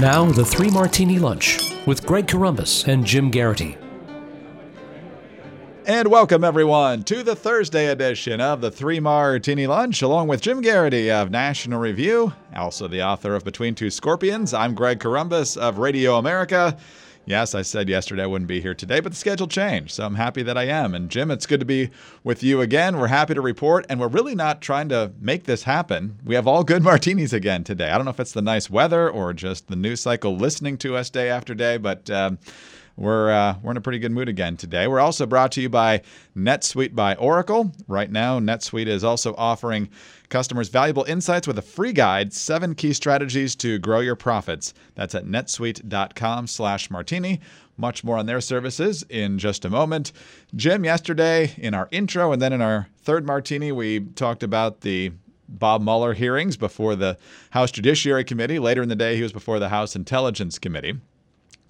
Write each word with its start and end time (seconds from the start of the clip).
Now, 0.00 0.24
the 0.24 0.44
Three 0.44 0.70
Martini 0.70 1.20
Lunch 1.20 1.72
with 1.86 2.04
Greg 2.04 2.26
Corombos 2.26 2.88
and 2.88 3.06
Jim 3.06 3.30
Geraghty. 3.30 3.78
And 5.86 6.08
welcome, 6.08 6.42
everyone, 6.42 7.04
to 7.04 7.22
the 7.22 7.36
Thursday 7.36 7.86
edition 7.86 8.40
of 8.40 8.60
the 8.60 8.72
Three 8.72 8.98
Martini 8.98 9.68
Lunch, 9.68 10.02
along 10.02 10.26
with 10.26 10.40
Jim 10.40 10.62
Geraghty 10.62 11.12
of 11.12 11.30
National 11.30 11.78
Review, 11.78 12.32
also 12.56 12.88
the 12.88 13.04
author 13.04 13.36
of 13.36 13.44
Between 13.44 13.76
Two 13.76 13.88
Scorpions. 13.88 14.52
I'm 14.52 14.74
Greg 14.74 14.98
Corombos 14.98 15.56
of 15.56 15.78
Radio 15.78 16.16
America. 16.16 16.76
Yes, 17.26 17.54
I 17.54 17.62
said 17.62 17.88
yesterday 17.88 18.22
I 18.22 18.26
wouldn't 18.26 18.48
be 18.48 18.60
here 18.60 18.74
today, 18.74 19.00
but 19.00 19.12
the 19.12 19.16
schedule 19.16 19.46
changed, 19.46 19.92
so 19.92 20.04
I'm 20.04 20.16
happy 20.16 20.42
that 20.42 20.58
I 20.58 20.64
am. 20.64 20.94
And 20.94 21.10
Jim, 21.10 21.30
it's 21.30 21.46
good 21.46 21.60
to 21.60 21.66
be 21.66 21.88
with 22.22 22.42
you 22.42 22.60
again. 22.60 22.98
We're 22.98 23.06
happy 23.06 23.32
to 23.32 23.40
report, 23.40 23.86
and 23.88 23.98
we're 23.98 24.08
really 24.08 24.34
not 24.34 24.60
trying 24.60 24.90
to 24.90 25.12
make 25.18 25.44
this 25.44 25.62
happen. 25.62 26.18
We 26.22 26.34
have 26.34 26.46
all 26.46 26.64
good 26.64 26.82
martinis 26.90 27.32
again 27.32 27.64
today. 27.64 27.90
I 27.90 27.96
don't 27.96 28.04
know 28.04 28.10
if 28.10 28.20
it's 28.20 28.32
the 28.32 28.42
nice 28.42 28.68
weather 28.68 29.08
or 29.08 29.32
just 29.32 29.68
the 29.68 29.76
news 29.76 30.00
cycle 30.00 30.36
listening 30.36 30.76
to 30.78 30.96
us 30.96 31.10
day 31.10 31.30
after 31.30 31.54
day, 31.54 31.78
but. 31.78 32.10
Um, 32.10 32.38
we're 32.96 33.32
uh, 33.32 33.56
we're 33.60 33.72
in 33.72 33.76
a 33.76 33.80
pretty 33.80 33.98
good 33.98 34.12
mood 34.12 34.28
again 34.28 34.56
today. 34.56 34.86
We're 34.86 35.00
also 35.00 35.26
brought 35.26 35.50
to 35.52 35.60
you 35.60 35.68
by 35.68 36.02
NetSuite 36.36 36.94
by 36.94 37.16
Oracle. 37.16 37.72
Right 37.88 38.08
now, 38.08 38.38
NetSuite 38.38 38.86
is 38.86 39.02
also 39.02 39.34
offering 39.36 39.88
customers 40.34 40.68
valuable 40.68 41.04
insights 41.04 41.46
with 41.46 41.56
a 41.58 41.62
free 41.62 41.92
guide, 41.92 42.32
seven 42.32 42.74
key 42.74 42.92
strategies 42.92 43.54
to 43.54 43.78
grow 43.78 44.00
your 44.00 44.16
profits. 44.16 44.74
That's 44.96 45.14
at 45.14 45.26
netsuite.com 45.26 46.48
slash 46.48 46.90
martini. 46.90 47.40
Much 47.76 48.02
more 48.02 48.18
on 48.18 48.26
their 48.26 48.40
services 48.40 49.04
in 49.08 49.38
just 49.38 49.64
a 49.64 49.70
moment. 49.70 50.10
Jim, 50.56 50.84
yesterday 50.84 51.54
in 51.56 51.72
our 51.72 51.86
intro 51.92 52.32
and 52.32 52.42
then 52.42 52.52
in 52.52 52.60
our 52.60 52.88
third 52.98 53.24
martini, 53.24 53.70
we 53.70 54.00
talked 54.00 54.42
about 54.42 54.80
the 54.80 55.12
Bob 55.48 55.82
Mueller 55.82 56.14
hearings 56.14 56.56
before 56.56 56.96
the 56.96 57.16
House 57.50 57.70
Judiciary 57.70 58.24
Committee. 58.24 58.58
Later 58.58 58.82
in 58.82 58.88
the 58.88 58.96
day, 58.96 59.14
he 59.14 59.22
was 59.22 59.32
before 59.32 59.60
the 59.60 59.68
House 59.68 59.94
Intelligence 59.94 60.58
Committee. 60.58 60.94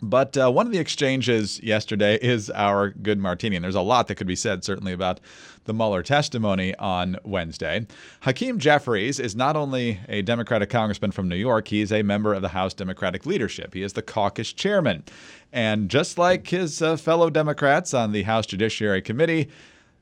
But 0.05 0.37
uh, 0.37 0.53
one 0.53 0.67
of 0.67 0.73
the 0.73 0.79
exchanges 0.79 1.63
yesterday 1.63 2.19
is 2.21 2.51
our 2.51 2.91
good 2.91 3.19
martini. 3.19 3.57
And 3.57 3.65
there's 3.65 3.75
a 3.75 3.81
lot 3.81 4.07
that 4.09 4.17
could 4.17 4.27
be 4.27 4.37
said, 4.37 4.63
certainly, 4.63 4.93
about 4.93 5.19
the 5.65 5.73
Mueller 5.73 6.03
testimony 6.03 6.75
on 6.77 7.17
Wednesday. 7.25 7.87
Hakeem 8.21 8.59
Jeffries 8.59 9.19
is 9.19 9.35
not 9.35 9.57
only 9.57 10.01
a 10.09 10.21
Democratic 10.21 10.69
congressman 10.69 11.11
from 11.11 11.29
New 11.29 11.37
York, 11.37 11.69
he 11.69 11.81
is 11.81 11.91
a 11.91 12.03
member 12.03 12.35
of 12.35 12.43
the 12.43 12.49
House 12.49 12.75
Democratic 12.75 13.25
leadership. 13.25 13.73
He 13.73 13.83
is 13.83 13.95
the 13.95 14.03
caucus 14.03 14.53
chairman. 14.53 15.05
And 15.53 15.89
just 15.89 16.19
like 16.19 16.49
his 16.49 16.83
uh, 16.83 16.99
fellow 16.99 17.31
Democrats 17.31 17.95
on 17.95 18.13
the 18.13 18.25
House 18.25 18.45
Judiciary 18.45 19.01
Committee, 19.01 19.49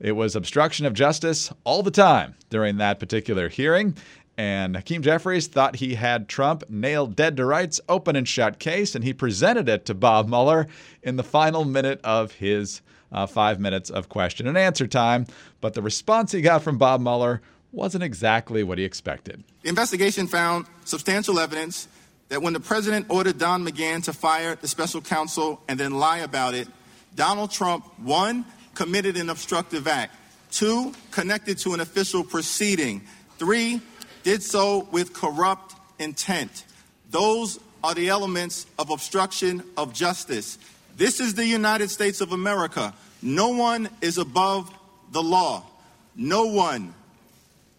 it 0.01 0.13
was 0.13 0.35
obstruction 0.35 0.85
of 0.85 0.95
justice 0.95 1.53
all 1.63 1.85
the 1.85 1.93
time 1.93 2.35
during 2.51 2.79
that 2.79 2.99
particular 2.99 3.49
hearing. 3.49 3.95
And 4.37 4.75
Hakeem 4.75 5.03
Jeffries 5.03 5.47
thought 5.47 5.77
he 5.77 5.95
had 5.95 6.29
Trump 6.29 6.65
nailed 6.69 7.15
dead 7.15 7.37
to 7.37 7.45
rights, 7.45 7.81
open 7.89 8.17
and 8.17 8.27
shut 8.27 8.59
case, 8.59 8.95
and 8.95 9.05
he 9.05 9.13
presented 9.13 9.69
it 9.69 9.85
to 9.87 9.95
Bob 9.95 10.29
Mueller 10.29 10.69
in 11.03 11.17
the 11.17 11.23
final 11.23 11.65
minute 11.65 12.01
of 12.03 12.33
his 12.33 12.81
uh, 13.13 13.27
five 13.27 13.61
minutes 13.61 13.91
of 13.91 14.09
question 14.09 14.47
and 14.47 14.57
answer 14.57 14.87
time. 14.87 15.27
But 15.61 15.75
the 15.75 15.83
response 15.83 16.33
he 16.33 16.41
got 16.41 16.63
from 16.63 16.79
Bob 16.79 17.01
Mueller 17.01 17.43
wasn't 17.73 18.05
exactly 18.05 18.63
what 18.63 18.79
he 18.79 18.85
expected. 18.85 19.45
The 19.63 19.69
investigation 19.69 20.27
found 20.27 20.67
substantial 20.85 21.39
evidence 21.39 21.89
that 22.29 22.41
when 22.43 22.55
the 22.55 22.61
president 22.61 23.07
ordered 23.11 23.39
Don 23.39 23.67
McGahn 23.67 24.03
to 24.05 24.13
fire 24.13 24.55
the 24.55 24.69
special 24.69 25.03
counsel 25.03 25.61
and 25.69 25.79
then 25.79 25.93
lie 25.93 26.19
about 26.19 26.55
it, 26.55 26.69
Donald 27.15 27.51
Trump, 27.51 27.85
one, 27.99 28.47
committed 28.75 29.17
an 29.19 29.29
obstructive 29.29 29.87
act, 29.87 30.15
two, 30.51 30.95
connected 31.11 31.59
to 31.59 31.75
an 31.75 31.81
official 31.81 32.25
proceeding, 32.25 33.03
three, 33.39 33.81
did 34.23 34.43
so 34.43 34.89
with 34.91 35.13
corrupt 35.13 35.75
intent. 35.99 36.65
Those 37.11 37.59
are 37.85 37.95
the 37.95 38.09
elements 38.09 38.67
of 38.79 38.91
obstruction 38.91 39.63
of 39.77 39.93
justice. 39.93 40.59
This 40.97 41.21
is 41.21 41.35
the 41.35 41.47
United 41.47 41.91
States 41.91 42.21
of 42.21 42.33
America. 42.33 42.95
No 43.23 43.51
one 43.51 43.89
is 44.01 44.19
above 44.19 44.73
the 45.13 45.23
law. 45.23 45.65
No 46.17 46.47
one. 46.47 46.95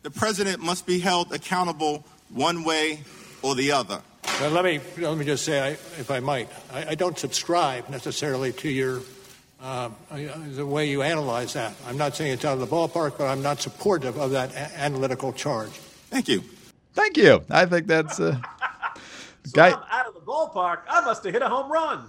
The 0.02 0.12
president 0.12 0.62
must 0.62 0.86
be 0.86 1.00
held 1.00 1.32
accountable 1.32 2.04
one 2.30 2.64
way 2.64 3.04
or 3.42 3.56
the 3.56 3.72
other. 3.72 4.02
Now, 4.40 4.48
let 4.48 4.66
me 4.66 4.80
let 4.98 5.18
me 5.18 5.26
just 5.26 5.46
say, 5.46 5.60
I, 5.62 5.70
if 5.70 6.10
I 6.10 6.20
might, 6.20 6.50
I, 6.72 6.90
I, 6.90 6.96
don't 6.96 7.18
subscribe 7.18 7.90
necessarily 7.90 8.52
to 8.54 8.70
your 8.70 9.02
uh, 9.62 9.90
the 10.12 10.66
way 10.66 10.90
you 10.90 11.04
analyze 11.04 11.54
that. 11.54 11.74
I'm 11.88 11.98
not 11.98 12.16
saying 12.16 12.34
it's 12.34 12.46
out 12.46 12.54
of 12.54 12.60
the 12.60 12.68
ballpark, 12.68 13.18
but 13.18 13.26
I'm 13.26 13.42
not 13.42 13.62
supportive 13.62 14.18
of 14.18 14.32
that 14.32 14.52
a- 14.54 14.80
analytical 14.80 15.34
charge. 15.34 15.72
Thank 16.14 16.28
you. 16.28 16.44
Thank 16.94 17.18
you. 17.18 17.44
I 17.50 17.66
think 17.66 17.88
that's 17.88 18.20
uh, 18.20 18.40
so 19.46 19.52
guy. 19.52 19.72
I'm 19.72 19.84
out 19.90 20.08
of 20.08 20.14
the 20.14 20.20
ballpark. 20.22 20.82
I 20.88 21.02
must 21.04 21.24
have 21.24 21.34
hit 21.34 21.42
a 21.42 21.50
home 21.50 21.72
run. 21.72 22.08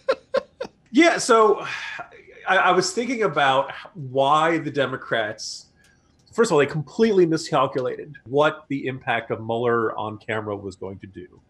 yeah. 0.92 1.16
So 1.16 1.66
I, 2.46 2.58
I 2.58 2.70
was 2.72 2.92
thinking 2.92 3.22
about 3.22 3.72
why 3.94 4.58
the 4.58 4.70
Democrats 4.70 5.66
first 6.34 6.50
of 6.50 6.54
all, 6.54 6.58
they 6.58 6.66
completely 6.66 7.24
miscalculated 7.24 8.16
what 8.24 8.64
the 8.68 8.86
impact 8.86 9.30
of 9.30 9.40
Mueller 9.40 9.96
on 9.96 10.18
camera 10.18 10.54
was 10.54 10.74
going 10.74 10.98
to 10.98 11.06
do. 11.06 11.40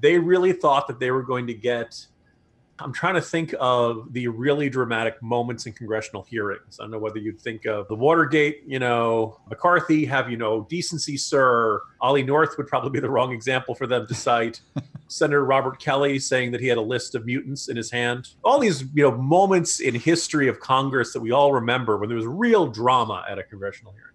They 0.00 0.18
really 0.18 0.52
thought 0.52 0.86
that 0.88 1.00
they 1.00 1.10
were 1.10 1.22
going 1.22 1.46
to 1.46 1.54
get 1.54 2.06
I'm 2.78 2.92
trying 2.92 3.14
to 3.14 3.22
think 3.22 3.54
of 3.58 4.12
the 4.12 4.28
really 4.28 4.68
dramatic 4.68 5.22
moments 5.22 5.64
in 5.64 5.72
congressional 5.72 6.22
hearings. 6.22 6.78
I 6.78 6.84
don't 6.84 6.90
know 6.90 6.98
whether 6.98 7.18
you'd 7.18 7.40
think 7.40 7.64
of 7.64 7.88
the 7.88 7.94
Watergate, 7.94 8.64
you 8.66 8.78
know, 8.78 9.40
McCarthy, 9.48 10.04
have 10.04 10.30
you 10.30 10.36
know, 10.36 10.66
decency, 10.68 11.16
sir. 11.16 11.80
Ollie 12.02 12.22
North 12.22 12.58
would 12.58 12.66
probably 12.66 12.90
be 12.90 13.00
the 13.00 13.08
wrong 13.08 13.32
example 13.32 13.74
for 13.74 13.86
them 13.86 14.06
to 14.06 14.14
cite. 14.14 14.60
Senator 15.08 15.44
Robert 15.44 15.78
Kelly 15.78 16.18
saying 16.18 16.52
that 16.52 16.60
he 16.60 16.66
had 16.66 16.76
a 16.76 16.82
list 16.82 17.14
of 17.14 17.24
mutants 17.24 17.68
in 17.68 17.76
his 17.76 17.90
hand. 17.90 18.30
All 18.44 18.58
these, 18.58 18.82
you 18.94 19.04
know, 19.04 19.12
moments 19.12 19.80
in 19.80 19.94
history 19.94 20.48
of 20.48 20.60
Congress 20.60 21.12
that 21.14 21.20
we 21.20 21.30
all 21.30 21.52
remember 21.52 21.96
when 21.96 22.08
there 22.10 22.16
was 22.16 22.26
real 22.26 22.66
drama 22.66 23.24
at 23.28 23.38
a 23.38 23.42
congressional 23.42 23.92
hearing. 23.92 24.12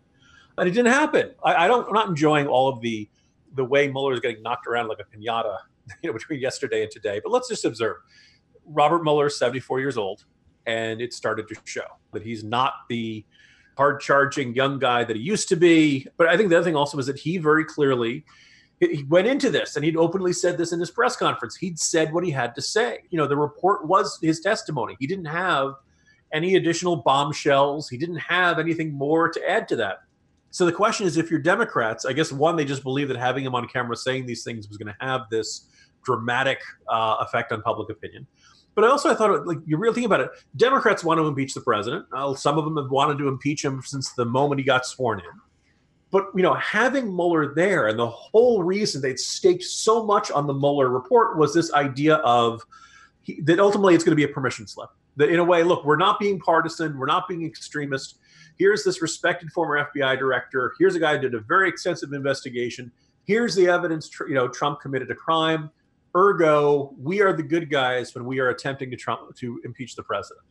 And 0.58 0.68
it 0.68 0.72
didn't 0.74 0.92
happen. 0.94 1.32
I, 1.44 1.66
I 1.66 1.68
don't 1.68 1.88
I'm 1.88 1.94
not 1.94 2.10
enjoying 2.10 2.46
all 2.46 2.70
of 2.70 2.82
the 2.82 3.10
the 3.56 3.66
way 3.66 3.88
Mueller 3.88 4.14
is 4.14 4.20
getting 4.20 4.44
knocked 4.44 4.68
around 4.68 4.88
like 4.88 5.00
a 5.00 5.18
pinata, 5.18 5.58
you 6.04 6.10
know, 6.10 6.14
between 6.14 6.40
yesterday 6.40 6.84
and 6.84 6.92
today. 6.92 7.20
But 7.24 7.32
let's 7.32 7.50
just 7.50 7.66
observe 7.66 7.98
Robert 8.66 9.04
Mueller 9.04 9.28
is 9.28 9.38
74 9.38 9.80
years 9.80 9.98
old, 9.98 10.26
and 10.66 11.02
it 11.02 11.14
started 11.14 11.48
to 11.48 11.56
show 11.66 11.86
that 12.14 12.24
he's 12.24 12.44
not 12.44 12.74
the 12.90 13.26
hard 13.78 14.00
charging 14.00 14.54
young 14.54 14.80
guy 14.80 15.04
that 15.04 15.16
he 15.16 15.22
used 15.22 15.50
to 15.50 15.56
be. 15.56 16.08
But 16.18 16.28
I 16.28 16.38
think 16.38 16.50
the 16.50 16.58
other 16.58 16.66
thing 16.66 16.76
also 16.76 16.98
was 16.98 17.08
that 17.08 17.18
he 17.18 17.38
very 17.38 17.66
clearly 17.66 18.26
he 18.90 19.04
went 19.04 19.28
into 19.28 19.52
this 19.52 19.76
and 19.76 19.86
he'd 19.86 19.96
openly 19.96 20.34
said 20.34 20.58
this 20.58 20.72
in 20.72 20.80
his 20.80 20.90
press 20.90 21.16
conference. 21.16 21.56
He'd 21.56 21.78
said 21.78 22.12
what 22.12 22.24
he 22.24 22.32
had 22.32 22.56
to 22.56 22.62
say. 22.62 23.00
You 23.12 23.18
know, 23.18 23.28
the 23.28 23.38
report 23.38 23.88
was 23.88 24.18
his 24.22 24.40
testimony. 24.40 24.98
He 25.00 25.06
didn't 25.06 25.26
have 25.26 25.74
any 26.34 26.56
additional 26.56 26.96
bombshells. 26.96 27.90
He 27.90 27.98
didn't 27.98 28.18
have 28.18 28.58
anything 28.58 28.92
more 28.92 29.30
to 29.30 29.50
add 29.50 29.68
to 29.68 29.76
that. 29.78 30.00
So 30.50 30.66
the 30.66 30.72
question 30.72 31.06
is 31.06 31.18
if 31.18 31.30
you're 31.30 31.40
Democrats, 31.40 32.06
I 32.06 32.14
guess 32.14 32.32
one, 32.32 32.56
they 32.56 32.66
just 32.66 32.84
believe 32.84 33.08
that 33.10 33.18
having 33.18 33.46
him 33.46 33.54
on 33.54 33.68
camera 33.68 33.96
saying 33.96 34.26
these 34.26 34.44
things 34.44 34.68
was 34.68 34.78
going 34.78 34.94
to 34.94 35.06
have 35.06 35.22
this 35.30 35.68
dramatic 36.04 36.60
uh, 36.90 37.18
effect 37.20 37.52
on 37.52 37.62
public 37.62 37.90
opinion. 37.90 38.26
But 38.74 38.86
I 38.86 38.88
also 38.88 39.09
I 39.09 39.16
thought 39.16 39.46
like 39.46 39.59
you 39.66 39.78
really 39.78 39.96
think 39.96 40.06
about 40.06 40.22
it. 40.22 40.30
Democrats 40.56 41.04
want 41.04 41.20
to 41.20 41.28
impeach 41.28 41.54
the 41.54 41.62
president. 41.62 42.06
Uh, 42.14 42.34
some 42.36 42.58
of 42.58 42.66
them 42.66 42.78
have 42.78 42.90
wanted 42.90 43.18
to 43.18 43.28
impeach 43.28 43.64
him 43.64 43.82
since 43.84 44.14
the 44.14 44.26
moment 44.26 44.59
he 44.59 44.66
got 44.66 44.86
sworn 44.86 45.20
in. 45.20 45.26
But 46.12 46.28
you 46.36 46.44
know, 46.44 46.54
having 46.56 47.16
Mueller 47.16 47.54
there, 47.54 47.88
and 47.88 47.98
the 47.98 48.09
whole 48.09 48.64
reason 48.64 49.02
they'd 49.02 49.20
staked 49.20 49.64
so 49.64 50.06
much 50.06 50.30
on 50.32 50.48
the 50.48 50.54
Mueller 50.54 50.90
report 50.90 51.38
was 51.38 51.54
this 51.54 51.74
idea 51.74 52.16
of 52.18 52.62
he, 53.22 53.42
that 53.42 53.59
ultimately 53.59 53.96
it's 53.96 54.04
going 54.04 54.12
to 54.12 54.18
be 54.18 54.30
a 54.30 54.34
permission 54.34 54.68
slip. 54.68 54.90
That 55.18 55.30
in 55.30 55.40
a 55.40 55.44
way, 55.44 55.64
look, 55.64 55.86
we're 55.86 55.98
not 55.98 56.20
being 56.20 56.40
partisan, 56.40 56.98
we're 56.98 57.06
not 57.06 57.28
being 57.28 57.46
extremist. 57.46 58.20
Here's 58.58 58.84
this 58.84 59.02
respected 59.02 59.52
former 59.52 59.90
FBI 59.94 60.20
director. 60.20 60.74
Here's 60.78 60.96
a 60.96 61.00
guy 61.00 61.16
who 61.16 61.22
did 61.22 61.34
a 61.34 61.40
very 61.40 61.68
extensive 61.68 62.14
investigation. 62.14 62.92
Here's 63.26 63.56
the 63.56 63.68
evidence. 63.68 64.09
You 64.28 64.36
know, 64.36 64.48
Trump 64.48 64.82
committed 64.82 65.09
a 65.12 65.16
crime 65.16 65.72
Ergo, 66.16 66.94
we 66.97 67.22
are 67.22 67.34
the 67.34 67.44
good 67.44 67.70
guys 67.70 68.14
when 68.14 68.26
we 68.26 68.40
are 68.40 68.50
attempting 68.50 68.91
to 68.91 68.97
Trump 68.97 69.35
to 69.38 69.62
impeach 69.64 69.96
the 69.96 70.03
president. 70.03 70.46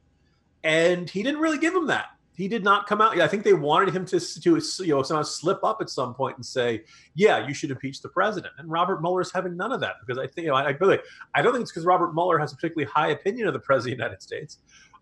And 0.65 1.09
he 1.09 1.23
didn't 1.23 1.41
really 1.41 1.59
give 1.59 1.75
him 1.75 1.87
that. 1.89 2.07
He 2.35 2.49
did 2.49 2.65
not 2.65 2.87
come 2.87 3.03
out. 3.03 3.21
I 3.21 3.29
think 3.29 3.45
they 3.45 3.53
wanted 3.53 3.95
him 3.95 4.07
to, 4.07 4.19
to 4.19 4.63
you 4.85 4.95
know, 4.95 5.03
somehow 5.03 5.23
slip 5.23 5.63
up 5.63 5.79
at 5.83 5.91
some 5.91 6.15
point 6.15 6.37
and 6.37 6.47
say, 6.47 6.85
"Yeah, 7.15 7.47
you 7.47 7.53
should 7.53 7.71
impeach 7.71 8.01
the 8.01 8.09
president." 8.09 8.55
And 8.57 8.71
Robert 8.71 9.03
Mueller 9.03 9.21
is 9.21 9.31
having 9.31 9.59
none 9.59 9.73
of 9.73 9.81
that 9.81 9.97
because 10.01 10.17
I 10.17 10.27
think, 10.27 10.47
you 10.47 10.51
know, 10.51 10.55
I, 10.55 10.71
really, 10.81 11.01
I 11.35 11.43
don't 11.43 11.53
think 11.53 11.63
it's 11.65 11.71
because 11.71 11.85
Robert 11.85 12.15
Mueller 12.15 12.39
has 12.39 12.53
a 12.53 12.57
particularly 12.57 12.91
high 12.91 13.09
opinion 13.11 13.47
of 13.47 13.53
the 13.53 13.61
president 13.61 13.95
of 13.95 13.99
the 13.99 14.05
United 14.05 14.23
States. 14.23 14.59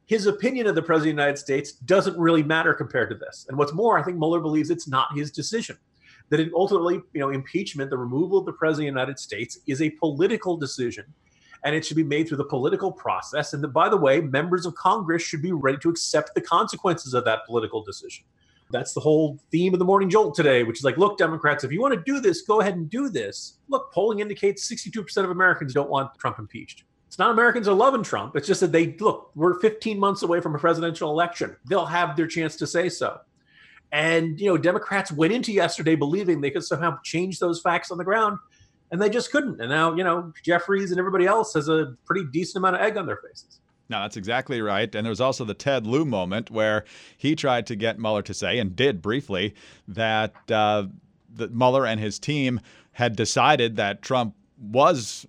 His 0.07 0.27
opinion 0.27 0.67
of 0.67 0.75
the 0.75 0.83
president 0.83 1.13
of 1.13 1.17
the 1.17 1.23
United 1.23 1.39
States 1.39 1.73
doesn't 1.73 2.19
really 2.19 2.43
matter 2.43 2.75
compared 2.75 3.11
to 3.11 3.17
this. 3.17 3.47
And 3.49 3.57
what's 3.57 3.75
more, 3.75 3.99
I 3.99 4.03
think 4.03 4.17
Mueller 4.19 4.41
believes 4.41 4.71
it's 4.71 4.89
not 4.89 5.15
his 5.15 5.31
decision 5.31 5.79
that 6.31 6.51
ultimately, 6.55 7.01
you 7.13 7.21
know, 7.21 7.31
impeachment, 7.31 7.91
the 7.91 7.99
removal 7.99 8.39
of 8.39 8.47
the 8.47 8.53
president 8.53 8.89
of 8.89 8.95
the 8.95 9.01
United 9.01 9.19
States, 9.19 9.59
is 9.67 9.83
a 9.83 9.91
political 9.91 10.57
decision, 10.57 11.05
and 11.65 11.75
it 11.75 11.85
should 11.85 11.97
be 11.97 12.05
made 12.05 12.29
through 12.29 12.37
the 12.37 12.45
political 12.45 12.93
process. 12.93 13.53
And 13.53 13.63
that, 13.65 13.69
by 13.69 13.89
the 13.89 13.97
way, 13.97 14.21
members 14.21 14.67
of 14.67 14.75
Congress 14.75 15.23
should 15.23 15.43
be 15.43 15.53
ready 15.53 15.79
to 15.79 15.91
accept 15.91 16.35
the 16.35 16.41
consequences 16.41 17.15
of 17.15 17.25
that 17.25 17.47
political 17.47 17.83
decision. 17.83 18.25
That's 18.71 18.93
the 18.93 19.01
whole 19.01 19.39
theme 19.51 19.73
of 19.73 19.79
the 19.79 19.85
morning 19.85 20.11
jolt 20.11 20.35
today, 20.35 20.63
which 20.63 20.79
is 20.79 20.85
like, 20.85 20.99
look, 20.99 21.17
Democrats, 21.17 21.65
if 21.65 21.73
you 21.73 21.81
want 21.81 21.95
to 21.95 22.03
do 22.05 22.21
this, 22.21 22.43
go 22.43 22.61
ahead 22.61 22.75
and 22.77 22.91
do 22.91 23.09
this. 23.09 23.59
Look, 23.69 23.91
polling 23.93 24.21
indicates 24.21 24.71
62% 24.71 25.25
of 25.25 25.31
Americans 25.31 25.73
don't 25.73 25.89
want 25.89 26.11
Trump 26.19 26.39
impeached. 26.39 26.85
It's 27.07 27.19
not 27.19 27.31
Americans 27.31 27.67
are 27.67 27.75
loving 27.75 28.03
Trump. 28.03 28.37
It's 28.37 28.47
just 28.47 28.61
that 28.61 28.71
they 28.71 28.95
look, 28.99 29.31
we're 29.35 29.59
15 29.61 29.99
months 29.99 30.23
away 30.23 30.43
from 30.43 30.55
a 30.55 30.59
presidential 30.59 31.11
election. 31.11 31.57
They'll 31.67 31.87
have 31.87 32.15
their 32.15 32.27
chance 32.27 32.57
to 32.57 32.67
say 32.67 32.91
so. 32.91 33.19
And, 33.93 34.39
you 34.41 34.47
know, 34.47 34.59
Democrats 34.59 35.11
went 35.11 35.33
into 35.33 35.53
yesterday 35.53 35.95
believing 35.95 36.41
they 36.41 36.51
could 36.51 36.65
somehow 36.65 36.99
change 37.03 37.39
those 37.39 37.61
facts 37.61 37.91
on 37.91 37.99
the 37.99 38.05
ground, 38.05 38.39
and 38.91 39.01
they 39.01 39.09
just 39.09 39.31
couldn't. 39.31 39.61
And 39.61 39.71
now, 39.71 39.95
you 39.95 40.05
know, 40.05 40.33
Jeffries 40.45 40.91
and 40.91 40.99
everybody 40.99 41.27
else 41.27 41.55
has 41.55 41.69
a 41.69 41.95
pretty 42.05 42.27
decent 42.31 42.57
amount 42.63 42.77
of 42.77 42.83
egg 42.83 42.97
on 42.97 43.07
their 43.07 43.17
faces. 43.17 43.61
No, 43.91 44.01
that's 44.03 44.19
exactly 44.19 44.61
right. 44.61 44.95
And 44.95 45.07
there 45.07 45.11
was 45.11 45.21
also 45.21 45.45
the 45.47 45.55
Ted 45.55 45.87
Lieu 45.87 46.05
moment 46.05 46.51
where 46.51 46.85
he 47.17 47.35
tried 47.35 47.67
to 47.69 47.77
get 47.77 47.99
Mueller 47.99 48.23
to 48.23 48.35
say, 48.35 48.59
and 48.59 48.77
did 48.77 49.01
briefly, 49.01 49.55
that 49.87 50.35
uh, 50.51 50.85
that 51.35 51.55
Mueller 51.55 51.87
and 51.87 51.99
his 51.99 52.19
team 52.19 52.61
had 52.93 53.17
decided 53.17 53.77
that 53.77 54.03
Trump 54.03 54.35
was 54.61 55.27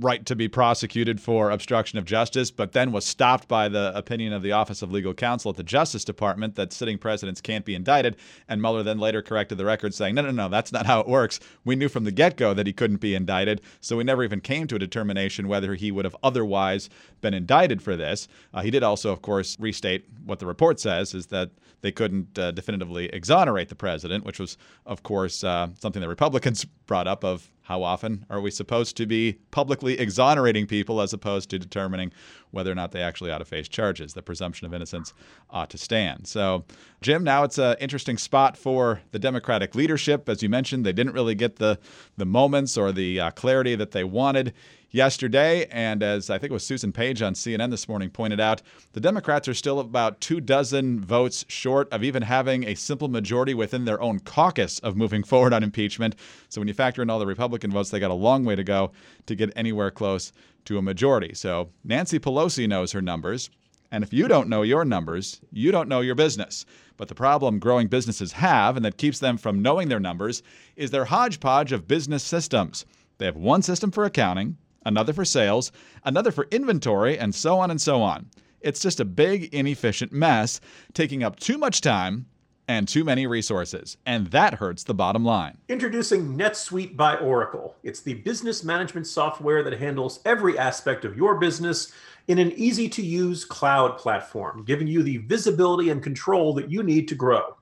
right 0.00 0.24
to 0.26 0.34
be 0.34 0.48
prosecuted 0.48 1.20
for 1.20 1.50
obstruction 1.50 1.98
of 1.98 2.04
justice, 2.04 2.50
but 2.50 2.72
then 2.72 2.92
was 2.92 3.04
stopped 3.04 3.48
by 3.48 3.68
the 3.68 3.92
opinion 3.94 4.32
of 4.32 4.42
the 4.42 4.52
Office 4.52 4.82
of 4.82 4.90
Legal 4.90 5.14
Counsel 5.14 5.50
at 5.50 5.56
the 5.56 5.62
Justice 5.62 6.04
Department 6.04 6.56
that 6.56 6.72
sitting 6.72 6.98
presidents 6.98 7.40
can't 7.40 7.64
be 7.64 7.74
indicted. 7.74 8.16
And 8.48 8.60
Mueller 8.60 8.82
then 8.82 8.98
later 8.98 9.22
corrected 9.22 9.58
the 9.58 9.64
record, 9.64 9.94
saying, 9.94 10.14
no, 10.14 10.22
no, 10.22 10.30
no, 10.30 10.48
that's 10.48 10.72
not 10.72 10.86
how 10.86 11.00
it 11.00 11.08
works. 11.08 11.38
We 11.64 11.76
knew 11.76 11.88
from 11.88 12.04
the 12.04 12.12
get 12.12 12.36
go 12.36 12.54
that 12.54 12.66
he 12.66 12.72
couldn't 12.72 13.00
be 13.00 13.14
indicted, 13.14 13.60
so 13.80 13.96
we 13.96 14.04
never 14.04 14.24
even 14.24 14.40
came 14.40 14.66
to 14.68 14.76
a 14.76 14.78
determination 14.78 15.48
whether 15.48 15.74
he 15.74 15.90
would 15.90 16.04
have 16.04 16.16
otherwise 16.22 16.90
been 17.20 17.34
indicted 17.34 17.82
for 17.82 17.96
this. 17.96 18.28
Uh, 18.52 18.62
he 18.62 18.70
did 18.70 18.82
also, 18.82 19.12
of 19.12 19.22
course, 19.22 19.56
restate 19.60 20.06
what 20.24 20.38
the 20.38 20.46
report 20.46 20.80
says 20.80 21.14
is 21.14 21.26
that 21.26 21.50
they 21.80 21.92
couldn't 21.92 22.38
uh, 22.38 22.50
definitively 22.50 23.06
exonerate 23.06 23.68
the 23.68 23.74
president, 23.74 24.24
which 24.24 24.40
was, 24.40 24.56
of 24.86 25.02
course, 25.02 25.44
uh, 25.44 25.68
something 25.78 26.00
the 26.00 26.08
Republicans 26.08 26.64
brought 26.86 27.06
up 27.06 27.24
of 27.24 27.50
how 27.64 27.82
often 27.82 28.26
are 28.28 28.40
we 28.40 28.50
supposed 28.50 28.96
to 28.98 29.06
be 29.06 29.38
publicly 29.50 29.98
exonerating 29.98 30.66
people 30.66 31.00
as 31.00 31.12
opposed 31.12 31.48
to 31.50 31.58
determining 31.58 32.12
whether 32.50 32.70
or 32.70 32.74
not 32.74 32.92
they 32.92 33.02
actually 33.02 33.30
ought 33.30 33.38
to 33.38 33.44
face 33.44 33.68
charges? 33.68 34.12
The 34.12 34.22
presumption 34.22 34.66
of 34.66 34.74
innocence 34.74 35.14
ought 35.48 35.70
to 35.70 35.78
stand. 35.78 36.26
So, 36.26 36.64
Jim, 37.00 37.24
now 37.24 37.42
it's 37.42 37.58
an 37.58 37.76
interesting 37.80 38.18
spot 38.18 38.56
for 38.56 39.00
the 39.12 39.18
Democratic 39.18 39.74
leadership. 39.74 40.28
As 40.28 40.42
you 40.42 40.48
mentioned, 40.50 40.84
they 40.84 40.92
didn't 40.92 41.14
really 41.14 41.34
get 41.34 41.56
the, 41.56 41.78
the 42.18 42.26
moments 42.26 42.76
or 42.76 42.92
the 42.92 43.18
uh, 43.18 43.30
clarity 43.30 43.74
that 43.76 43.92
they 43.92 44.04
wanted 44.04 44.52
yesterday. 44.94 45.66
And 45.66 46.02
as 46.02 46.30
I 46.30 46.38
think 46.38 46.50
it 46.50 46.54
was 46.54 46.64
Susan 46.64 46.92
Page 46.92 47.20
on 47.20 47.34
CNN 47.34 47.70
this 47.70 47.88
morning 47.88 48.10
pointed 48.10 48.38
out, 48.38 48.62
the 48.92 49.00
Democrats 49.00 49.48
are 49.48 49.54
still 49.54 49.80
about 49.80 50.20
two 50.20 50.40
dozen 50.40 51.00
votes 51.00 51.44
short 51.48 51.92
of 51.92 52.04
even 52.04 52.22
having 52.22 52.64
a 52.64 52.76
simple 52.76 53.08
majority 53.08 53.54
within 53.54 53.84
their 53.84 54.00
own 54.00 54.20
caucus 54.20 54.78
of 54.78 54.96
moving 54.96 55.24
forward 55.24 55.52
on 55.52 55.64
impeachment. 55.64 56.14
So 56.48 56.60
when 56.60 56.68
you 56.68 56.74
factor 56.74 57.02
in 57.02 57.10
all 57.10 57.18
the 57.18 57.26
Republican 57.26 57.72
votes, 57.72 57.90
they 57.90 57.98
got 57.98 58.12
a 58.12 58.14
long 58.14 58.44
way 58.44 58.54
to 58.54 58.62
go 58.62 58.92
to 59.26 59.34
get 59.34 59.52
anywhere 59.56 59.90
close 59.90 60.32
to 60.66 60.78
a 60.78 60.82
majority. 60.82 61.34
So 61.34 61.70
Nancy 61.82 62.20
Pelosi 62.20 62.68
knows 62.68 62.92
her 62.92 63.02
numbers. 63.02 63.50
And 63.90 64.02
if 64.02 64.12
you 64.12 64.28
don't 64.28 64.48
know 64.48 64.62
your 64.62 64.84
numbers, 64.84 65.40
you 65.52 65.72
don't 65.72 65.88
know 65.88 66.00
your 66.00 66.14
business. 66.14 66.64
But 66.96 67.08
the 67.08 67.14
problem 67.14 67.58
growing 67.58 67.88
businesses 67.88 68.32
have, 68.32 68.76
and 68.76 68.84
that 68.84 68.96
keeps 68.96 69.18
them 69.18 69.38
from 69.38 69.62
knowing 69.62 69.88
their 69.88 70.00
numbers, 70.00 70.42
is 70.76 70.92
their 70.92 71.06
hodgepodge 71.06 71.72
of 71.72 71.88
business 71.88 72.22
systems. 72.22 72.84
They 73.18 73.26
have 73.26 73.36
one 73.36 73.62
system 73.62 73.90
for 73.90 74.04
accounting, 74.04 74.56
another 74.84 75.12
for 75.12 75.24
sales, 75.24 75.72
another 76.04 76.30
for 76.30 76.46
inventory, 76.50 77.18
and 77.18 77.34
so 77.34 77.58
on 77.58 77.70
and 77.70 77.80
so 77.80 78.02
on. 78.02 78.28
It's 78.60 78.80
just 78.80 79.00
a 79.00 79.04
big, 79.04 79.52
inefficient 79.54 80.12
mess, 80.12 80.60
taking 80.94 81.22
up 81.22 81.38
too 81.38 81.58
much 81.58 81.80
time 81.80 82.26
and 82.66 82.88
too 82.88 83.04
many 83.04 83.26
resources, 83.26 83.98
and 84.06 84.28
that 84.28 84.54
hurts 84.54 84.84
the 84.84 84.94
bottom 84.94 85.24
line. 85.24 85.58
Introducing 85.68 86.36
NetSuite 86.36 86.96
by 86.96 87.16
Oracle. 87.16 87.76
It's 87.82 88.00
the 88.00 88.14
business 88.14 88.64
management 88.64 89.06
software 89.06 89.62
that 89.62 89.78
handles 89.78 90.20
every 90.24 90.58
aspect 90.58 91.04
of 91.04 91.16
your 91.16 91.38
business 91.38 91.92
in 92.28 92.38
an 92.38 92.52
easy 92.52 92.88
to 92.88 93.04
use 93.04 93.44
cloud 93.44 93.98
platform, 93.98 94.64
giving 94.64 94.86
you 94.86 95.02
the 95.02 95.18
visibility 95.18 95.90
and 95.90 96.02
control 96.02 96.54
that 96.54 96.70
you 96.70 96.82
need 96.82 97.06
to 97.08 97.14
grow. 97.14 97.54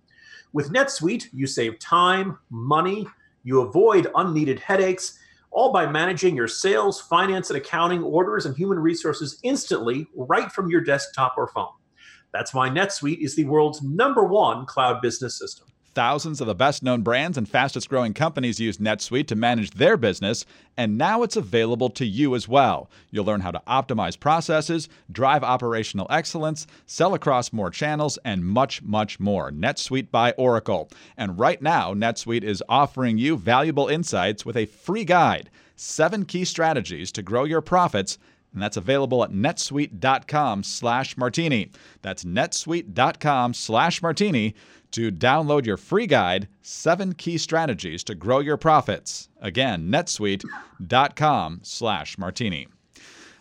With 0.53 0.71
NetSuite, 0.73 1.29
you 1.33 1.47
save 1.49 1.81
time, 1.81 2.39
money, 2.51 3.09
you 3.43 3.63
avoid 3.63 4.07
unneeded 4.15 4.61
headaches, 4.61 5.19
all 5.52 5.72
by 5.72 5.87
managing 5.87 6.34
your 6.34 6.49
sales, 6.49 7.00
finance, 7.00 7.50
and 7.50 7.56
accounting 7.56 8.02
orders 8.02 8.46
and 8.46 8.56
human 8.56 8.78
resources 8.78 9.38
instantly 9.43 10.06
right 10.14 10.50
from 10.50 10.70
your 10.70 10.81
desktop 10.81 11.34
or 11.37 11.49
phone. 11.49 11.69
That's 12.32 12.54
why 12.54 12.70
NetSuite 12.70 13.20
is 13.20 13.37
the 13.37 13.44
world's 13.44 13.82
number 13.82 14.25
one 14.25 14.64
cloud 14.64 15.02
business 15.02 15.38
system. 15.38 15.69
Thousands 15.94 16.41
of 16.41 16.47
the 16.47 16.55
best 16.55 16.83
known 16.83 17.03
brands 17.03 17.37
and 17.37 17.47
fastest 17.47 17.91
growing 17.91 18.15
companies 18.15 18.59
use 18.59 18.79
NetSuite 18.79 19.27
to 19.27 19.37
manage 19.37 19.73
their 19.73 19.99
business, 19.99 20.47
and 20.75 20.97
now 20.97 21.23
it's 21.23 21.37
available 21.37 21.91
to 21.91 22.06
you 22.06 22.35
as 22.35 22.49
well. 22.49 22.91
You'll 23.11 23.27
learn 23.27 23.43
how 23.43 23.50
to 23.50 23.61
optimize 23.69 24.19
processes, 24.19 24.89
drive 25.11 25.44
operational 25.44 26.06
excellence, 26.09 26.67
sell 26.87 27.12
across 27.12 27.53
more 27.53 27.69
channels, 27.69 28.19
and 28.25 28.43
much, 28.43 28.81
much 28.81 29.21
more. 29.21 29.50
NetSuite 29.50 30.11
by 30.11 30.33
Oracle. 30.33 30.89
And 31.19 31.39
right 31.39 31.61
now, 31.61 31.93
NetSuite 31.93 32.43
is 32.43 32.62
offering 32.71 33.19
you 33.19 33.37
valuable 33.37 33.88
insights 33.88 34.47
with 34.47 34.56
a 34.56 34.65
free 34.65 35.05
guide 35.05 35.50
seven 35.77 36.25
key 36.25 36.45
strategies 36.45 37.12
to 37.12 37.23
grow 37.23 37.45
your 37.45 37.61
profits 37.61 38.17
and 38.53 38.62
that's 38.62 38.77
available 38.77 39.25
at 39.25 39.31
netsuite.com 39.31 40.62
slash 40.62 41.17
martini. 41.17 41.71
That's 42.03 42.25
netsuite.com 42.25 43.55
slash 43.55 44.03
martini 44.03 44.55
to 44.93 45.11
download 45.11 45.67
your 45.67 45.77
free 45.77 46.06
guide, 46.06 46.49
Seven 46.62 47.15
Key 47.15 47.39
Strategies 47.39 48.05
to 48.05 48.15
Grow 48.15 48.41
Your 48.41 48.56
Profits. 48.56 49.29
Again, 49.41 49.89
netsuite.com 49.89 51.61
slash 51.62 52.19
martini. 52.19 52.69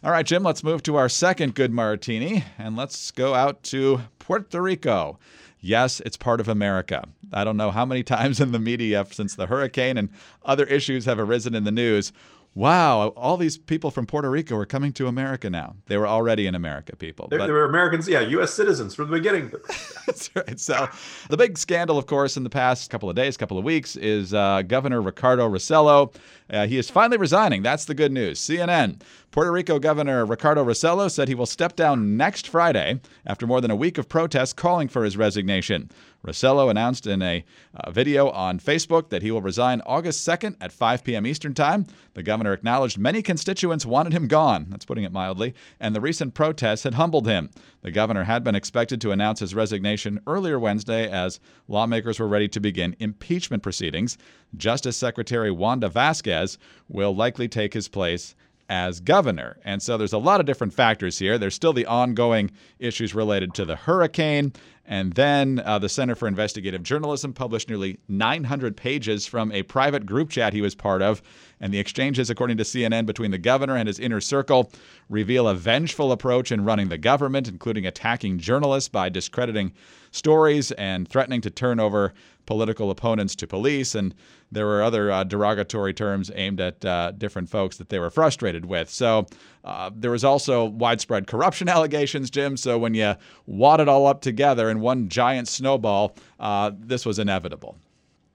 All 0.03 0.11
right, 0.11 0.25
Jim, 0.25 0.43
let's 0.43 0.63
move 0.63 0.81
to 0.83 0.95
our 0.95 1.07
second 1.07 1.53
good 1.53 1.71
martini, 1.71 2.43
and 2.57 2.75
let's 2.75 3.11
go 3.11 3.35
out 3.35 3.61
to 3.63 4.01
Puerto 4.17 4.61
Rico. 4.61 5.19
Yes, 5.59 5.99
it's 5.99 6.17
part 6.17 6.39
of 6.39 6.47
America. 6.47 7.03
I 7.31 7.43
don't 7.43 7.57
know 7.57 7.69
how 7.69 7.85
many 7.85 8.01
times 8.03 8.39
in 8.39 8.51
the 8.51 8.59
media 8.59 9.05
since 9.11 9.35
the 9.35 9.45
hurricane 9.45 9.97
and 9.97 10.09
other 10.43 10.65
issues 10.65 11.05
have 11.05 11.19
arisen 11.19 11.53
in 11.53 11.65
the 11.65 11.71
news 11.71 12.11
wow, 12.53 13.09
all 13.09 13.37
these 13.37 13.57
people 13.57 13.91
from 13.91 14.05
Puerto 14.05 14.29
Rico 14.29 14.55
are 14.57 14.65
coming 14.65 14.91
to 14.93 15.07
America 15.07 15.49
now. 15.49 15.75
They 15.87 15.97
were 15.97 16.07
already 16.07 16.47
in 16.47 16.55
America, 16.55 16.95
people. 16.95 17.27
They, 17.29 17.37
they 17.37 17.51
were 17.51 17.65
Americans, 17.65 18.07
yeah, 18.07 18.19
U.S. 18.21 18.53
citizens 18.53 18.93
from 18.93 19.09
the 19.09 19.17
beginning. 19.17 19.51
That's 20.05 20.29
right. 20.35 20.59
So 20.59 20.87
the 21.29 21.37
big 21.37 21.57
scandal, 21.57 21.97
of 21.97 22.07
course, 22.07 22.35
in 22.35 22.43
the 22.43 22.49
past 22.49 22.89
couple 22.89 23.09
of 23.09 23.15
days, 23.15 23.37
couple 23.37 23.57
of 23.57 23.63
weeks, 23.63 23.95
is 23.95 24.33
uh, 24.33 24.63
Governor 24.63 25.01
Ricardo 25.01 25.49
Rossello. 25.49 26.13
Uh, 26.49 26.67
he 26.67 26.77
is 26.77 26.89
finally 26.89 27.17
resigning. 27.17 27.61
That's 27.63 27.85
the 27.85 27.93
good 27.93 28.11
news. 28.11 28.39
CNN. 28.39 29.01
Puerto 29.31 29.51
Rico 29.51 29.79
Governor 29.79 30.25
Ricardo 30.25 30.65
Rossello 30.65 31.09
said 31.09 31.29
he 31.29 31.35
will 31.35 31.45
step 31.45 31.77
down 31.77 32.17
next 32.17 32.49
Friday 32.49 32.99
after 33.25 33.47
more 33.47 33.61
than 33.61 33.71
a 33.71 33.75
week 33.77 33.97
of 33.97 34.09
protests 34.09 34.51
calling 34.51 34.89
for 34.89 35.05
his 35.05 35.15
resignation. 35.15 35.89
Rossello 36.25 36.69
announced 36.69 37.07
in 37.07 37.21
a 37.21 37.43
uh, 37.73 37.91
video 37.91 38.29
on 38.29 38.59
Facebook 38.59 39.09
that 39.09 39.23
he 39.23 39.31
will 39.31 39.41
resign 39.41 39.81
August 39.85 40.27
2nd 40.27 40.55
at 40.61 40.71
5 40.71 41.03
p.m. 41.03 41.25
Eastern 41.25 41.53
Time. 41.53 41.87
The 42.13 42.23
governor 42.23 42.53
acknowledged 42.53 42.97
many 42.97 43.21
constituents 43.21 43.85
wanted 43.85 44.13
him 44.13 44.27
gone, 44.27 44.67
that's 44.69 44.85
putting 44.85 45.03
it 45.03 45.11
mildly, 45.11 45.55
and 45.79 45.95
the 45.95 46.01
recent 46.01 46.33
protests 46.33 46.83
had 46.83 46.93
humbled 46.93 47.27
him. 47.27 47.49
The 47.81 47.91
governor 47.91 48.25
had 48.25 48.43
been 48.43 48.55
expected 48.55 49.01
to 49.01 49.11
announce 49.11 49.39
his 49.39 49.55
resignation 49.55 50.19
earlier 50.27 50.59
Wednesday 50.59 51.09
as 51.09 51.39
lawmakers 51.67 52.19
were 52.19 52.27
ready 52.27 52.47
to 52.49 52.59
begin 52.59 52.95
impeachment 52.99 53.63
proceedings. 53.63 54.17
Justice 54.55 54.97
Secretary 54.97 55.49
Wanda 55.49 55.89
Vasquez 55.89 56.57
will 56.87 57.15
likely 57.15 57.47
take 57.47 57.73
his 57.73 57.87
place 57.87 58.35
as 58.71 59.01
governor. 59.01 59.57
And 59.65 59.83
so 59.83 59.97
there's 59.97 60.13
a 60.13 60.17
lot 60.17 60.39
of 60.39 60.45
different 60.45 60.73
factors 60.73 61.19
here. 61.19 61.37
There's 61.37 61.53
still 61.53 61.73
the 61.73 61.85
ongoing 61.85 62.51
issues 62.79 63.13
related 63.13 63.53
to 63.55 63.65
the 63.65 63.75
hurricane. 63.75 64.53
And 64.85 65.13
then 65.13 65.61
uh, 65.63 65.79
the 65.79 65.89
Center 65.89 66.15
for 66.15 66.27
Investigative 66.27 66.83
Journalism 66.83 67.33
published 67.33 67.69
nearly 67.69 67.99
900 68.07 68.75
pages 68.75 69.25
from 69.25 69.51
a 69.51 69.63
private 69.63 70.05
group 70.05 70.29
chat 70.29 70.53
he 70.53 70.61
was 70.61 70.75
part 70.75 71.01
of. 71.01 71.21
And 71.59 71.73
the 71.73 71.79
exchanges, 71.79 72.29
according 72.29 72.57
to 72.57 72.63
CNN, 72.63 73.05
between 73.05 73.31
the 73.31 73.37
governor 73.37 73.75
and 73.77 73.87
his 73.87 73.99
inner 73.99 74.19
circle 74.19 74.71
reveal 75.09 75.47
a 75.47 75.53
vengeful 75.53 76.11
approach 76.11 76.51
in 76.51 76.65
running 76.65 76.89
the 76.89 76.97
government, 76.97 77.47
including 77.47 77.85
attacking 77.85 78.39
journalists 78.39 78.89
by 78.89 79.09
discrediting 79.09 79.71
stories 80.11 80.71
and 80.73 81.07
threatening 81.07 81.41
to 81.41 81.49
turn 81.49 81.79
over 81.79 82.13
political 82.45 82.91
opponents 82.91 83.35
to 83.35 83.47
police. 83.47 83.95
And 83.95 84.13
there 84.51 84.65
were 84.65 84.81
other 84.81 85.11
uh, 85.11 85.23
derogatory 85.23 85.93
terms 85.93 86.31
aimed 86.35 86.59
at 86.59 86.83
uh, 86.83 87.11
different 87.11 87.49
folks 87.49 87.77
that 87.77 87.89
they 87.89 87.99
were 87.99 88.09
frustrated 88.09 88.65
with. 88.65 88.89
So 88.89 89.27
uh, 89.63 89.91
there 89.95 90.11
was 90.11 90.23
also 90.23 90.65
widespread 90.65 91.27
corruption 91.27 91.69
allegations, 91.75 92.29
Jim. 92.29 92.57
So 92.57 92.77
when 92.77 92.93
you 92.93 93.15
wad 93.45 93.79
it 93.79 93.87
all 93.87 94.07
up 94.07 94.21
together 94.21 94.69
in 94.71 94.81
one 94.81 95.09
giant 95.09 95.47
snowball, 95.47 96.15
uh, 96.39 96.71
this 96.77 97.05
was 97.05 97.19
inevitable. 97.19 97.77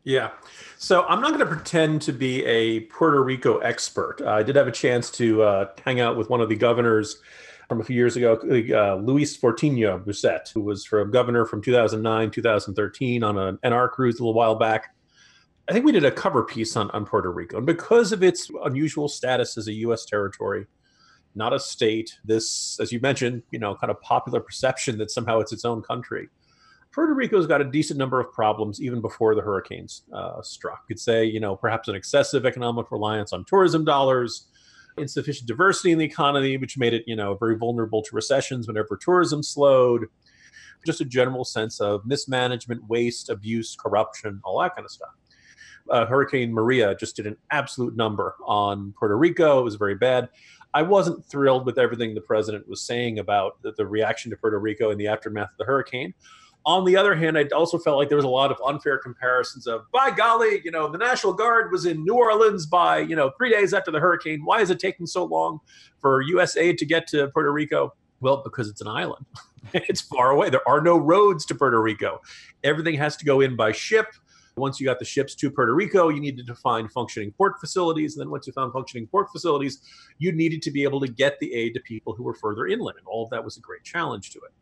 Yeah. 0.05 0.31
So 0.78 1.05
I'm 1.09 1.21
not 1.21 1.31
going 1.31 1.40
to 1.40 1.47
pretend 1.47 2.00
to 2.02 2.12
be 2.12 2.45
a 2.45 2.81
Puerto 2.81 3.23
Rico 3.25 3.59
expert. 3.59 4.23
I 4.25 4.45
did 4.45 4.55
have 4.55 4.69
a 4.69 4.73
chance 4.73 5.11
to 5.12 5.43
uh, 5.43 5.69
hang 5.85 6.00
out 6.00 6.16
with 6.16 6.31
one 6.31 6.40
of 6.40 6.49
the 6.49 6.55
governors 6.55 7.21
from 7.69 7.81
a 7.81 7.85
few 7.85 7.97
years 7.97 8.14
ago, 8.16 8.35
uh, 8.35 8.95
Luis 8.95 9.37
Fortuño 9.37 10.05
Burset, 10.05 10.49
who 10.55 10.61
was 10.61 10.85
from 10.85 11.11
governor 11.11 11.45
from 11.45 11.61
2009, 11.61 12.31
2013 12.31 13.25
on 13.25 13.37
an 13.37 13.59
NR 13.64 13.90
cruise 13.90 14.21
a 14.21 14.23
little 14.23 14.35
while 14.35 14.55
back. 14.55 14.95
I 15.69 15.73
think 15.73 15.85
we 15.85 15.90
did 15.90 16.05
a 16.05 16.12
cover 16.12 16.45
piece 16.45 16.76
on, 16.76 16.90
on 16.93 17.05
Puerto 17.05 17.33
Rico. 17.33 17.57
And 17.57 17.66
because 17.66 18.12
of 18.12 18.23
its 18.23 18.49
unusual 18.64 19.09
status 19.09 19.59
as 19.59 19.66
a 19.66 19.73
U.S. 19.73 20.05
territory, 20.05 20.66
not 21.37 21.52
a 21.52 21.61
state, 21.61 22.19
this, 22.25 22.78
as 22.81 22.90
you 22.90 23.00
mentioned, 23.00 23.43
you 23.50 23.59
know, 23.59 23.75
kind 23.76 23.90
of 23.90 24.00
popular 24.00 24.40
perception 24.40 24.99
that 24.99 25.11
somehow 25.11 25.38
it's 25.38 25.52
its 25.52 25.64
own 25.64 25.83
country. 25.83 26.28
Puerto 26.93 27.12
Rico's 27.12 27.47
got 27.47 27.61
a 27.61 27.64
decent 27.64 27.99
number 27.99 28.19
of 28.19 28.33
problems 28.33 28.81
even 28.81 29.02
before 29.02 29.35
the 29.35 29.43
hurricanes 29.43 30.02
uh, 30.14 30.40
struck. 30.40 30.85
You 30.88 30.95
could 30.95 31.00
say, 31.00 31.26
you 31.26 31.40
know, 31.40 31.55
perhaps 31.55 31.88
an 31.88 31.95
excessive 31.95 32.47
economic 32.47 32.90
reliance 32.90 33.35
on 33.35 33.45
tourism 33.45 33.85
dollars, 33.85 34.49
insufficient 34.97 35.47
diversity 35.47 35.93
in 35.93 35.99
the 35.99 36.07
economy, 36.07 36.57
which 36.57 36.78
made 36.78 36.95
it, 36.95 37.05
you 37.07 37.14
know, 37.14 37.35
very 37.35 37.57
vulnerable 37.57 38.02
to 38.02 38.16
recessions 38.16 38.66
whenever 38.66 38.97
tourism 38.97 39.43
slowed. 39.43 40.07
Just 40.87 41.02
a 41.02 41.05
general 41.05 41.45
sense 41.45 41.81
of 41.81 42.07
mismanagement, 42.07 42.88
waste, 42.88 43.28
abuse, 43.28 43.76
corruption, 43.76 44.40
all 44.43 44.61
that 44.61 44.75
kind 44.75 44.87
of 44.87 44.90
stuff. 44.90 45.11
Uh, 45.90 46.07
Hurricane 46.07 46.52
Maria 46.52 46.95
just 46.95 47.16
did 47.16 47.26
an 47.26 47.37
absolute 47.50 47.97
number 47.97 48.37
on 48.45 48.95
Puerto 48.99 49.16
Rico. 49.16 49.61
It 49.61 49.64
was 49.64 49.76
very 49.76 49.95
bad. 49.95 50.28
I 50.75 50.83
wasn't 50.83 51.25
thrilled 51.25 51.64
with 51.64 51.78
everything 51.78 52.14
the 52.14 52.21
president 52.21 52.69
was 52.69 52.83
saying 52.83 53.19
about 53.19 53.62
the, 53.62 53.73
the 53.73 53.87
reaction 53.87 54.31
to 54.31 54.37
Puerto 54.37 54.59
Rico 54.59 54.90
in 54.90 54.99
the 54.99 55.07
aftermath 55.07 55.50
of 55.52 55.57
the 55.59 55.64
hurricane. 55.64 56.12
On 56.66 56.85
the 56.85 56.97
other 56.97 57.14
hand, 57.14 57.38
I 57.38 57.45
also 57.55 57.78
felt 57.78 57.97
like 57.97 58.09
there 58.09 58.16
was 58.16 58.25
a 58.25 58.28
lot 58.28 58.50
of 58.50 58.59
unfair 58.66 58.99
comparisons 58.99 59.69
of, 59.69 59.83
by 59.93 60.11
golly, 60.11 60.61
you 60.64 60.73
know, 60.73 60.90
the 60.90 60.99
National 60.99 61.33
Guard 61.33 61.71
was 61.71 61.87
in 61.87 62.05
New 62.05 62.14
Orleans 62.14 62.66
by, 62.66 62.99
you 62.99 63.14
know, 63.14 63.31
three 63.38 63.50
days 63.50 63.73
after 63.73 63.93
the 63.93 64.00
hurricane. 64.00 64.40
Why 64.45 64.61
is 64.61 64.71
it 64.71 64.81
taking 64.81 65.07
so 65.07 65.25
long 65.25 65.61
for 66.00 66.23
U.S. 66.23 66.57
aid 66.57 66.76
to 66.78 66.85
get 66.85 67.07
to 67.09 67.28
Puerto 67.28 67.52
Rico? 67.52 67.95
Well, 68.21 68.43
because 68.43 68.69
it's 68.69 68.81
an 68.81 68.88
island. 68.88 69.25
it's 69.73 70.00
far 70.00 70.31
away. 70.31 70.50
There 70.50 70.69
are 70.69 70.81
no 70.81 70.99
roads 70.99 71.47
to 71.47 71.55
Puerto 71.55 71.81
Rico. 71.81 72.21
Everything 72.64 72.97
has 72.97 73.16
to 73.19 73.25
go 73.25 73.40
in 73.40 73.57
by 73.57 73.73
ship. 73.73 74.09
Once 74.59 74.81
you 74.81 74.87
got 74.87 74.99
the 74.99 75.05
ships 75.05 75.35
to 75.35 75.51
Puerto 75.51 75.75
Rico, 75.75 76.09
you 76.09 76.19
needed 76.19 76.47
to 76.47 76.55
find 76.55 76.91
functioning 76.91 77.31
port 77.31 77.61
facilities. 77.61 78.17
And 78.17 78.23
then 78.23 78.31
once 78.31 78.47
you 78.47 78.55
found 78.55 78.73
functioning 78.73 79.07
port 79.07 79.29
facilities, 79.31 79.83
you 80.19 80.33
needed 80.33 80.63
to 80.63 80.71
be 80.71 80.83
able 80.83 80.99
to 81.01 81.09
get 81.09 81.39
the 81.41 81.53
aid 81.53 81.75
to 81.75 81.81
people 81.81 82.15
who 82.15 82.23
were 82.23 82.33
further 82.33 82.67
inland. 82.67 82.97
And 82.97 83.07
all 83.07 83.23
of 83.23 83.31
that 83.31 83.45
was 83.45 83.59
a 83.59 83.61
great 83.61 83.85
challenge 83.85 84.31
to 84.31 84.39
it. 84.39 84.53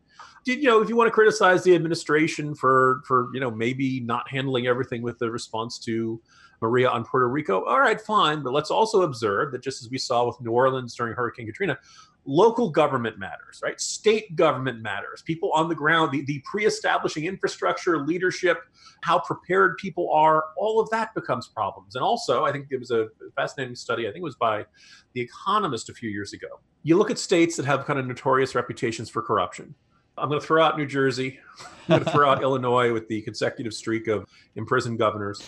Did 0.43 0.59
you 0.59 0.65
know 0.65 0.81
if 0.81 0.89
you 0.89 0.95
want 0.95 1.07
to 1.07 1.11
criticize 1.11 1.63
the 1.63 1.73
administration 1.75 2.53
for 2.53 3.01
for 3.05 3.29
you 3.33 3.39
know 3.39 3.51
maybe 3.51 3.99
not 4.01 4.29
handling 4.29 4.67
everything 4.67 5.01
with 5.01 5.17
the 5.19 5.31
response 5.31 5.79
to 5.79 6.21
Maria 6.61 6.89
on 6.89 7.03
Puerto 7.03 7.27
Rico, 7.27 7.63
all 7.65 7.79
right, 7.79 7.99
fine. 7.99 8.41
But 8.41 8.53
let's 8.53 8.71
also 8.71 9.03
observe 9.03 9.51
that 9.51 9.61
just 9.61 9.81
as 9.81 9.89
we 9.89 9.97
saw 9.97 10.25
with 10.25 10.39
New 10.41 10.51
Orleans 10.51 10.95
during 10.95 11.13
Hurricane 11.13 11.45
Katrina, 11.45 11.77
local 12.25 12.69
government 12.69 13.19
matters, 13.19 13.59
right? 13.63 13.79
State 13.79 14.35
government 14.35 14.81
matters. 14.81 15.21
People 15.21 15.51
on 15.53 15.69
the 15.69 15.75
ground, 15.75 16.11
the, 16.11 16.23
the 16.25 16.41
pre 16.45 16.65
establishing 16.65 17.25
infrastructure, 17.25 17.99
leadership, 17.99 18.59
how 19.01 19.19
prepared 19.19 19.77
people 19.77 20.11
are, 20.11 20.45
all 20.57 20.79
of 20.79 20.89
that 20.89 21.13
becomes 21.13 21.47
problems. 21.47 21.95
And 21.95 22.03
also, 22.03 22.45
I 22.45 22.51
think 22.51 22.67
it 22.71 22.79
was 22.79 22.91
a 22.91 23.07
fascinating 23.35 23.75
study, 23.75 24.07
I 24.07 24.11
think 24.11 24.21
it 24.21 24.23
was 24.23 24.35
by 24.35 24.65
The 25.13 25.21
Economist 25.21 25.89
a 25.89 25.93
few 25.93 26.09
years 26.09 26.33
ago. 26.33 26.47
You 26.83 26.97
look 26.97 27.11
at 27.11 27.19
states 27.19 27.55
that 27.57 27.65
have 27.65 27.85
kind 27.85 27.99
of 27.99 28.05
notorious 28.05 28.55
reputations 28.55 29.09
for 29.09 29.21
corruption. 29.21 29.73
I'm 30.17 30.29
going 30.29 30.39
to 30.39 30.45
throw 30.45 30.63
out 30.63 30.77
New 30.77 30.85
Jersey. 30.85 31.39
I'm 31.59 31.99
going 31.99 32.03
to 32.05 32.11
throw 32.11 32.29
out 32.29 32.41
Illinois 32.43 32.93
with 32.93 33.07
the 33.07 33.21
consecutive 33.21 33.73
streak 33.73 34.07
of 34.07 34.25
imprisoned 34.55 34.97
governors. 34.97 35.41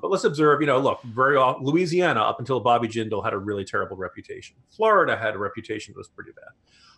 But 0.00 0.10
let's 0.10 0.24
observe, 0.24 0.60
you 0.60 0.66
know, 0.66 0.78
look, 0.78 1.02
very 1.02 1.36
often, 1.36 1.64
Louisiana, 1.64 2.20
up 2.20 2.38
until 2.38 2.60
Bobby 2.60 2.88
Jindal, 2.88 3.22
had 3.22 3.34
a 3.34 3.38
really 3.38 3.64
terrible 3.64 3.96
reputation. 3.96 4.56
Florida 4.70 5.16
had 5.16 5.34
a 5.34 5.38
reputation 5.38 5.92
that 5.92 5.98
was 5.98 6.08
pretty 6.08 6.32
bad. 6.32 6.50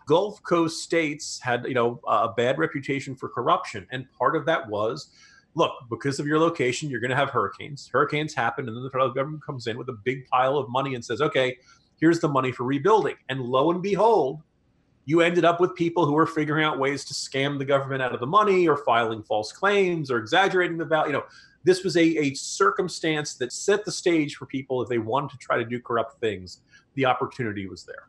Gulf 0.06 0.42
Coast 0.42 0.82
states 0.82 1.38
had, 1.40 1.64
you 1.66 1.74
know, 1.74 2.00
a 2.06 2.30
bad 2.32 2.58
reputation 2.58 3.14
for 3.14 3.28
corruption. 3.28 3.86
And 3.90 4.06
part 4.12 4.36
of 4.36 4.46
that 4.46 4.68
was 4.68 5.10
look, 5.54 5.72
because 5.90 6.20
of 6.20 6.26
your 6.26 6.38
location, 6.38 6.88
you're 6.88 7.00
going 7.00 7.10
to 7.10 7.16
have 7.16 7.30
hurricanes. 7.30 7.90
Hurricanes 7.92 8.32
happen, 8.32 8.68
and 8.68 8.76
then 8.76 8.84
the 8.84 8.90
federal 8.90 9.10
government 9.10 9.44
comes 9.44 9.66
in 9.66 9.76
with 9.76 9.88
a 9.88 9.98
big 10.04 10.26
pile 10.28 10.56
of 10.56 10.68
money 10.70 10.94
and 10.94 11.04
says, 11.04 11.20
okay, 11.20 11.56
here's 12.00 12.20
the 12.20 12.28
money 12.28 12.52
for 12.52 12.64
rebuilding. 12.64 13.16
And 13.28 13.40
lo 13.42 13.70
and 13.70 13.82
behold, 13.82 14.42
you 15.08 15.22
ended 15.22 15.42
up 15.42 15.58
with 15.58 15.74
people 15.74 16.04
who 16.04 16.12
were 16.12 16.26
figuring 16.26 16.66
out 16.66 16.78
ways 16.78 17.02
to 17.02 17.14
scam 17.14 17.56
the 17.56 17.64
government 17.64 18.02
out 18.02 18.12
of 18.12 18.20
the 18.20 18.26
money 18.26 18.68
or 18.68 18.76
filing 18.76 19.22
false 19.22 19.50
claims 19.50 20.10
or 20.10 20.18
exaggerating 20.18 20.76
the 20.76 20.84
value. 20.84 21.12
You 21.12 21.18
know, 21.20 21.24
this 21.64 21.82
was 21.82 21.96
a, 21.96 22.02
a 22.02 22.34
circumstance 22.34 23.32
that 23.36 23.50
set 23.50 23.86
the 23.86 23.90
stage 23.90 24.36
for 24.36 24.44
people 24.44 24.82
if 24.82 24.88
they 24.90 24.98
wanted 24.98 25.30
to 25.30 25.38
try 25.38 25.56
to 25.56 25.64
do 25.64 25.80
corrupt 25.80 26.20
things. 26.20 26.60
The 26.92 27.06
opportunity 27.06 27.66
was 27.66 27.84
there. 27.84 28.08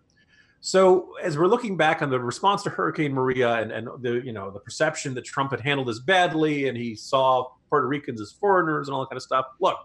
So 0.60 1.16
as 1.24 1.38
we're 1.38 1.48
looking 1.48 1.78
back 1.78 2.02
on 2.02 2.10
the 2.10 2.20
response 2.20 2.64
to 2.64 2.70
Hurricane 2.70 3.14
Maria 3.14 3.62
and, 3.62 3.72
and 3.72 3.88
the 4.02 4.16
you 4.26 4.34
know 4.34 4.52
the 4.52 4.60
perception 4.60 5.14
that 5.14 5.24
Trump 5.24 5.52
had 5.52 5.62
handled 5.62 5.88
this 5.88 6.00
badly 6.00 6.68
and 6.68 6.78
he 6.78 6.96
saw 6.96 7.48
Puerto 7.70 7.88
Ricans 7.88 8.20
as 8.20 8.34
foreigners 8.34 8.90
and 8.90 8.96
all 8.96 9.00
that 9.04 9.10
kind 9.10 9.16
of 9.16 9.24
stuff, 9.24 9.46
look, 9.62 9.78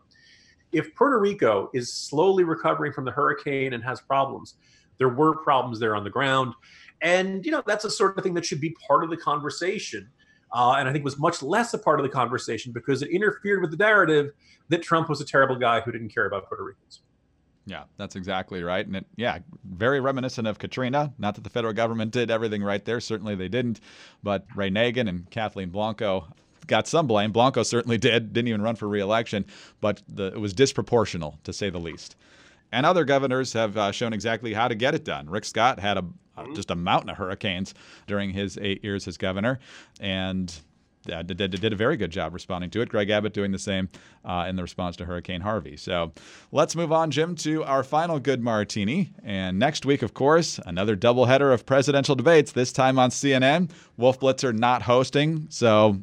if 0.72 0.92
Puerto 0.96 1.20
Rico 1.20 1.70
is 1.74 1.92
slowly 1.92 2.42
recovering 2.42 2.92
from 2.92 3.04
the 3.04 3.12
hurricane 3.12 3.72
and 3.72 3.84
has 3.84 4.00
problems, 4.00 4.56
there 4.98 5.08
were 5.08 5.36
problems 5.36 5.78
there 5.78 5.94
on 5.94 6.04
the 6.04 6.10
ground. 6.10 6.54
And, 7.04 7.44
you 7.44 7.52
know, 7.52 7.62
that's 7.64 7.84
a 7.84 7.90
sort 7.90 8.16
of 8.18 8.24
thing 8.24 8.34
that 8.34 8.44
should 8.44 8.60
be 8.60 8.74
part 8.88 9.04
of 9.04 9.10
the 9.10 9.16
conversation. 9.16 10.08
Uh, 10.52 10.76
and 10.78 10.88
I 10.88 10.92
think 10.92 11.04
was 11.04 11.18
much 11.18 11.42
less 11.42 11.74
a 11.74 11.78
part 11.78 12.00
of 12.00 12.04
the 12.04 12.10
conversation 12.10 12.72
because 12.72 13.02
it 13.02 13.10
interfered 13.10 13.60
with 13.60 13.70
the 13.70 13.76
narrative 13.76 14.32
that 14.70 14.82
Trump 14.82 15.08
was 15.08 15.20
a 15.20 15.24
terrible 15.24 15.56
guy 15.56 15.80
who 15.80 15.92
didn't 15.92 16.08
care 16.08 16.26
about 16.26 16.48
Puerto 16.48 16.64
Ricans. 16.64 17.00
Yeah, 17.66 17.84
that's 17.96 18.16
exactly 18.16 18.62
right. 18.62 18.86
And 18.86 18.96
it, 18.96 19.06
yeah, 19.16 19.38
very 19.64 20.00
reminiscent 20.00 20.46
of 20.46 20.58
Katrina. 20.58 21.12
Not 21.18 21.34
that 21.34 21.44
the 21.44 21.50
federal 21.50 21.74
government 21.74 22.10
did 22.10 22.30
everything 22.30 22.62
right 22.62 22.84
there. 22.84 23.00
Certainly 23.00 23.34
they 23.36 23.48
didn't. 23.48 23.80
But 24.22 24.46
Ray 24.54 24.70
Nagin 24.70 25.08
and 25.08 25.28
Kathleen 25.30 25.70
Blanco 25.70 26.28
got 26.66 26.86
some 26.86 27.06
blame. 27.06 27.32
Blanco 27.32 27.62
certainly 27.62 27.98
did. 27.98 28.32
Didn't 28.32 28.48
even 28.48 28.62
run 28.62 28.76
for 28.76 28.88
reelection. 28.88 29.44
But 29.80 30.02
the, 30.08 30.28
it 30.28 30.40
was 30.40 30.54
disproportional, 30.54 31.42
to 31.44 31.52
say 31.52 31.68
the 31.68 31.78
least. 31.78 32.16
And 32.72 32.86
other 32.86 33.04
governors 33.04 33.52
have 33.52 33.76
uh, 33.76 33.92
shown 33.92 34.12
exactly 34.12 34.54
how 34.54 34.68
to 34.68 34.74
get 34.74 34.94
it 34.94 35.04
done. 35.04 35.28
Rick 35.28 35.44
Scott 35.44 35.80
had 35.80 35.98
a 35.98 36.04
mm-hmm. 36.42 36.54
just 36.54 36.70
a 36.70 36.76
mountain 36.76 37.10
of 37.10 37.16
hurricanes 37.16 37.74
during 38.06 38.30
his 38.30 38.58
eight 38.60 38.82
years 38.84 39.06
as 39.08 39.16
governor, 39.16 39.58
and 40.00 40.60
uh, 41.12 41.22
did, 41.22 41.36
did, 41.36 41.50
did, 41.50 41.72
a 41.72 41.76
very 41.76 41.96
good 41.96 42.10
job 42.10 42.32
responding 42.32 42.70
to 42.70 42.80
it. 42.80 42.88
Greg 42.88 43.10
Abbott 43.10 43.34
doing 43.34 43.52
the 43.52 43.58
same 43.58 43.88
uh, 44.24 44.46
in 44.48 44.56
the 44.56 44.62
response 44.62 44.96
to 44.96 45.04
Hurricane 45.04 45.40
Harvey. 45.40 45.76
So 45.76 46.12
let's 46.52 46.74
move 46.74 46.92
on, 46.92 47.10
Jim, 47.10 47.34
to 47.36 47.62
our 47.64 47.82
final 47.82 48.18
good 48.18 48.42
martini. 48.42 49.12
And 49.22 49.58
next 49.58 49.84
week, 49.84 50.02
of 50.02 50.14
course, 50.14 50.58
another 50.64 50.96
doubleheader 50.96 51.52
of 51.52 51.66
presidential 51.66 52.14
debates, 52.14 52.52
this 52.52 52.72
time 52.72 52.98
on 52.98 53.10
CNN. 53.10 53.70
Wolf 53.96 54.20
Blitzer 54.20 54.56
not 54.56 54.82
hosting. 54.82 55.46
So 55.50 56.00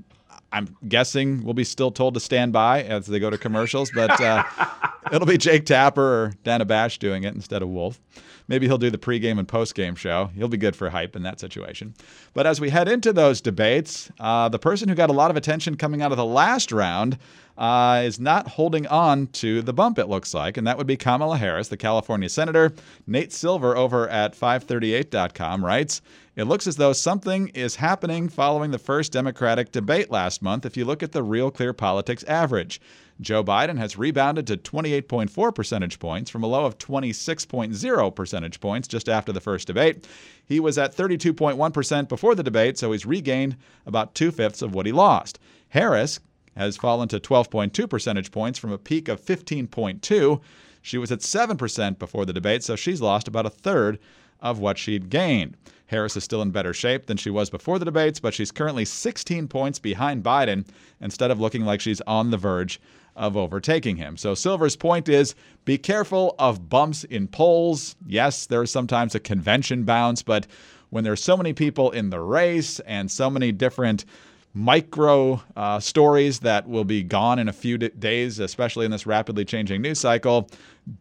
I'm 0.52 0.76
guessing 0.88 1.44
we'll 1.44 1.54
be 1.54 1.64
still 1.64 1.92
told 1.92 2.14
to 2.16 2.20
stand 2.20 2.54
by 2.54 2.84
as 2.84 3.08
they 3.08 3.20
go 3.20 3.30
to 3.30 3.38
commercials, 3.38 3.92
but 3.92 4.20
uh, 4.20 4.44
it'll 5.12 5.28
be 5.28 5.38
Jake 5.38 5.66
Tapper 5.66 6.02
or 6.02 6.34
Dana 6.44 6.66
Bash 6.66 7.00
doing 7.00 7.24
it 7.24 7.34
instead 7.34 7.62
of 7.62 7.70
Wolf. 7.70 8.00
Maybe 8.48 8.68
he'll 8.68 8.78
do 8.78 8.90
the 8.90 8.98
pregame 8.98 9.40
and 9.40 9.48
postgame 9.48 9.96
show. 9.96 10.30
He'll 10.36 10.50
be 10.50 10.58
good 10.58 10.76
for 10.76 10.90
hype 10.90 11.16
in 11.16 11.24
that 11.24 11.40
situation. 11.40 11.94
But 12.34 12.46
as 12.46 12.60
we 12.60 12.70
head 12.70 12.90
into 12.90 13.14
those 13.14 13.40
debates, 13.40 14.12
uh, 14.20 14.50
the 14.50 14.60
person 14.60 14.90
who 14.90 14.96
got 14.96 15.10
a 15.10 15.14
lot 15.14 15.32
of 15.32 15.38
attention 15.38 15.78
coming 15.78 16.02
out 16.02 16.12
of 16.12 16.18
the 16.18 16.26
last 16.26 16.72
round 16.74 17.18
uh, 17.58 18.02
is 18.04 18.20
not 18.20 18.48
holding 18.50 18.88
on 18.88 19.28
to 19.28 19.62
the 19.62 19.72
bump, 19.72 20.00
it 20.00 20.10
looks 20.10 20.34
like, 20.34 20.58
and 20.58 20.66
that 20.68 20.78
would 20.78 20.88
be 20.88 20.98
Kamala 20.98 21.38
Harris, 21.38 21.68
the 21.68 21.78
California 21.78 22.28
senator. 22.28 22.74
Nate 23.08 23.32
Silver 23.32 23.78
over 23.78 24.10
at 24.10 24.34
538.com 24.34 25.64
writes 25.64 26.02
It 26.34 26.46
looks 26.46 26.66
as 26.66 26.78
though 26.78 26.94
something 26.94 27.50
is 27.50 27.76
happening 27.76 28.30
following 28.30 28.72
the 28.72 28.80
first 28.80 29.12
Democratic 29.12 29.74
debate 29.74 30.10
last 30.10 30.42
month 30.42 30.66
if 30.66 30.78
you 30.78 30.86
look 30.86 31.04
at 31.04 31.12
the 31.12 31.24
Real 31.24 31.52
Clear 31.52 31.74
Politics 31.74 32.24
average. 32.24 32.80
Joe 33.20 33.44
Biden 33.44 33.78
has 33.78 33.98
rebounded 33.98 34.48
to 34.48 34.56
28.4 34.56 35.54
percentage 35.54 36.00
points 36.00 36.32
from 36.32 36.44
a 36.44 36.48
low 36.48 36.66
of 36.66 36.78
26.0 36.78 38.16
percentage 38.16 38.62
points 38.62 38.88
just 38.88 39.10
after 39.10 39.34
the 39.34 39.42
first 39.42 39.68
debate. 39.68 40.08
He 40.46 40.62
was 40.62 40.78
at 40.78 40.96
32.1% 40.96 42.08
before 42.08 42.34
the 42.34 42.44
debate, 42.44 42.78
so 42.78 42.94
he's 42.94 43.06
regained 43.06 43.58
about 43.86 44.16
two 44.16 44.32
fifths 44.32 44.62
of 44.62 44.74
what 44.74 44.86
he 44.86 44.94
lost. 44.94 45.38
Harris 45.70 46.22
has 46.56 46.78
fallen 46.78 47.10
to 47.10 47.20
12.2 47.20 47.90
percentage 47.90 48.32
points 48.32 48.58
from 48.58 48.72
a 48.72 48.78
peak 48.78 49.10
of 49.10 49.22
15.2. 49.22 50.42
She 50.82 50.98
was 50.98 51.12
at 51.12 51.20
7% 51.20 52.00
before 52.00 52.26
the 52.26 52.34
debate, 52.34 52.64
so 52.64 52.78
she's 52.78 53.02
lost 53.02 53.28
about 53.28 53.46
a 53.46 53.52
third 53.52 54.00
of 54.42 54.60
what 54.60 54.78
she'd 54.78 55.10
gained. 55.10 55.58
Harris 55.88 56.16
is 56.16 56.24
still 56.24 56.42
in 56.42 56.52
better 56.52 56.74
shape 56.74 57.08
than 57.08 57.18
she 57.18 57.30
was 57.30 57.50
before 57.50 57.78
the 57.78 57.86
debates, 57.86 58.20
but 58.20 58.34
she's 58.34 58.52
currently 58.52 58.86
16 58.86 59.48
points 59.50 59.78
behind 59.78 60.24
Biden 60.24 60.66
instead 61.02 61.32
of 61.32 61.40
looking 61.40 61.66
like 61.66 61.82
she's 61.82 62.00
on 62.02 62.32
the 62.32 62.38
verge 62.38 62.80
of 63.16 63.36
overtaking 63.36 63.98
him. 63.98 64.16
So 64.16 64.34
Silver's 64.34 64.78
point 64.78 65.10
is 65.10 65.36
be 65.66 65.78
careful 65.78 66.34
of 66.40 66.70
bumps 66.70 67.04
in 67.04 67.28
polls. 67.28 67.98
Yes, 68.06 68.46
there's 68.46 68.72
sometimes 68.72 69.16
a 69.16 69.20
convention 69.20 69.84
bounce, 69.84 70.24
but 70.24 70.48
when 70.92 71.04
there's 71.04 71.24
so 71.24 71.36
many 71.36 71.52
people 71.52 71.92
in 71.92 72.10
the 72.10 72.22
race 72.22 72.80
and 72.82 73.12
so 73.12 73.30
many 73.30 73.52
different 73.52 74.06
micro 74.54 75.42
uh, 75.56 75.80
stories 75.80 76.40
that 76.40 76.68
will 76.68 76.84
be 76.84 77.04
gone 77.04 77.40
in 77.40 77.48
a 77.48 77.54
few 77.54 77.78
d- 77.78 77.90
days, 78.00 78.40
especially 78.40 78.86
in 78.86 78.92
this 78.92 79.06
rapidly 79.06 79.46
changing 79.46 79.82
news 79.82 80.00
cycle. 80.00 80.50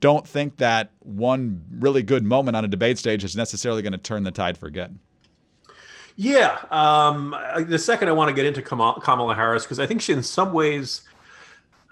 Don't 0.01 0.27
think 0.27 0.57
that 0.59 0.91
one 1.01 1.65
really 1.79 2.03
good 2.03 2.25
moment 2.25 2.57
on 2.57 2.65
a 2.65 2.69
debate 2.69 2.99
stage 2.99 3.25
is 3.25 3.35
necessarily 3.35 3.83
going 3.83 3.93
to 3.93 3.99
turn 3.99 4.23
the 4.23 4.31
tide 4.31 4.57
for 4.57 4.71
good. 4.71 4.99
Yeah. 6.17 6.59
Um, 6.71 7.35
the 7.67 7.79
second 7.79 8.09
I 8.09 8.13
want 8.13 8.29
to 8.29 8.35
get 8.35 8.45
into 8.45 8.63
Kamala 8.63 9.35
Harris, 9.35 9.65
because 9.65 9.81
I 9.81 9.87
think 9.87 10.03
she, 10.03 10.13
in 10.13 10.23
some 10.23 10.53
ways, 10.53 11.03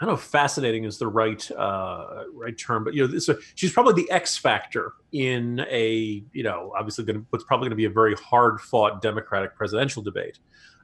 I 0.01 0.05
don't 0.05 0.15
know 0.15 0.19
if 0.19 0.25
fascinating 0.25 0.85
is 0.85 0.99
the 0.99 1.09
right 1.09 1.51
uh, 1.51 2.25
right 2.33 2.57
term, 2.57 2.85
but 2.85 2.95
you 2.95 3.03
know, 3.03 3.09
this, 3.09 3.29
uh, 3.29 3.35
she's 3.57 3.73
probably 3.73 4.01
the 4.01 4.11
X 4.13 4.37
factor 4.37 4.93
in 5.11 5.65
a 5.69 6.23
you 6.33 6.43
know 6.45 6.73
obviously 6.79 7.05
going 7.05 7.27
what's 7.31 7.45
probably 7.45 7.65
going 7.65 7.71
to 7.71 7.77
be 7.77 7.87
a 7.87 7.91
very 7.91 8.15
hard 8.15 8.61
fought 8.61 9.03
Democratic 9.03 9.57
presidential 9.57 10.03
debate. 10.03 10.39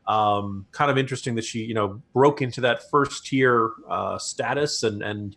Um, 0.07 0.67
kind 0.73 0.91
of 0.91 0.99
interesting 0.99 1.35
that 1.37 1.45
she 1.45 1.61
you 1.61 1.73
know 1.73 2.03
broke 2.13 2.43
into 2.43 2.61
that 2.61 2.91
first 2.91 3.27
tier 3.27 3.71
uh, 3.89 4.19
status 4.19 4.83
and 4.83 5.03
and 5.03 5.37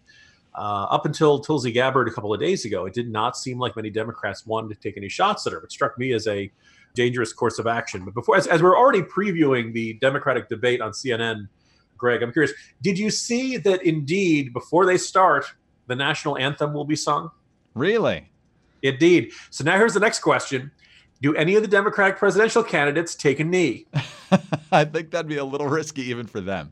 uh, 0.57 0.87
up 0.89 1.05
until 1.05 1.39
Tulsi 1.39 1.71
Gabbard 1.71 2.07
a 2.07 2.11
couple 2.11 2.33
of 2.33 2.39
days 2.39 2.65
ago, 2.65 2.85
it 2.85 2.93
did 2.93 3.09
not 3.11 3.37
seem 3.37 3.59
like 3.59 3.75
many 3.75 3.91
Democrats 3.91 4.45
wanted 4.45 4.69
to 4.69 4.75
take 4.81 4.97
any 4.97 5.07
shots 5.07 5.45
at 5.45 5.53
her. 5.53 5.59
It 5.59 5.71
struck 5.71 5.97
me 5.99 6.13
as 6.13 6.27
a 6.27 6.51
dangerous 6.95 7.31
course 7.31 7.59
of 7.59 7.67
action. 7.67 8.03
But 8.03 8.15
before, 8.15 8.37
as, 8.37 8.47
as 8.47 8.63
we're 8.63 8.75
already 8.75 9.03
previewing 9.03 9.71
the 9.71 9.93
Democratic 9.93 10.49
debate 10.49 10.81
on 10.81 10.91
CNN 10.91 11.47
Greg, 11.95 12.23
I'm 12.23 12.31
curious. 12.31 12.53
Did 12.81 12.97
you 12.97 13.11
see 13.11 13.57
that 13.57 13.83
indeed 13.83 14.51
before 14.51 14.85
they 14.85 14.97
start, 14.97 15.45
the 15.85 15.95
national 15.95 16.37
anthem 16.37 16.73
will 16.73 16.85
be 16.85 16.95
sung? 16.95 17.29
Really? 17.75 18.29
Indeed. 18.81 19.31
So 19.51 19.63
now 19.63 19.77
here's 19.77 19.93
the 19.93 19.99
next 19.99 20.19
question. 20.19 20.71
Do 21.21 21.35
any 21.35 21.55
of 21.55 21.63
the 21.63 21.67
Democratic 21.67 22.17
presidential 22.17 22.63
candidates 22.63 23.15
take 23.15 23.39
a 23.39 23.43
knee? 23.43 23.87
I 24.71 24.85
think 24.85 25.11
that'd 25.11 25.27
be 25.27 25.37
a 25.37 25.45
little 25.45 25.67
risky 25.67 26.03
even 26.03 26.27
for 26.27 26.41
them. 26.41 26.71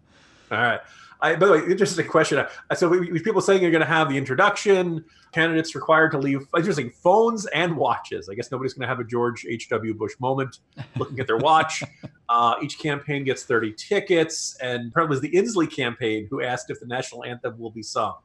All 0.52 0.60
right. 0.60 0.80
I, 1.22 1.36
by 1.36 1.46
the 1.48 1.52
way, 1.54 1.60
interesting 1.60 2.08
question. 2.08 2.46
So, 2.75 2.88
we, 2.88 3.12
we, 3.12 3.20
people 3.20 3.42
saying 3.42 3.62
you're 3.62 3.72
going 3.72 3.82
to 3.82 3.88
have 3.88 4.10
the 4.10 4.18
introduction, 4.18 5.04
candidates 5.32 5.74
required 5.74 6.12
to 6.12 6.20
leave, 6.20 6.46
interesting, 6.56 6.90
phones 6.90 7.46
and 7.48 7.75
watches. 7.75 8.30
I 8.30 8.36
guess 8.36 8.52
nobody's 8.52 8.74
going 8.74 8.84
to 8.84 8.88
have 8.88 9.00
a 9.00 9.04
George 9.04 9.46
H.W. 9.50 9.94
Bush 9.96 10.14
moment 10.20 10.60
looking 10.98 11.20
at 11.20 11.25
their 11.25 11.38
watch. 11.38 11.84
uh, 12.30 12.56
each 12.62 12.78
campaign 12.80 13.24
gets 13.24 13.44
30 13.44 13.74
tickets. 13.74 14.58
And 14.62 14.90
apparently, 14.90 15.18
it 15.18 15.22
was 15.22 15.56
the 15.56 15.62
Inslee 15.62 15.74
campaign 15.74 16.28
who 16.30 16.44
asked 16.44 16.70
if 16.70 16.80
the 16.80 16.86
national 16.86 17.24
anthem 17.24 17.58
will 17.58 17.72
be 17.72 17.84
sung. 17.84 18.16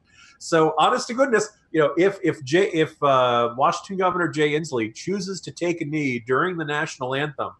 So, 0.43 0.73
honest 0.79 1.05
to 1.05 1.13
goodness, 1.13 1.49
you 1.71 1.79
know, 1.79 1.93
if 1.99 2.17
if 2.23 2.43
Jay, 2.43 2.67
if 2.73 3.01
uh, 3.03 3.53
Washington 3.55 3.97
Governor 3.97 4.27
Jay 4.27 4.53
Inslee 4.53 4.91
chooses 4.91 5.39
to 5.41 5.51
take 5.51 5.81
a 5.81 5.85
knee 5.85 6.17
during 6.17 6.57
the 6.57 6.65
national 6.65 7.13
anthem, 7.13 7.51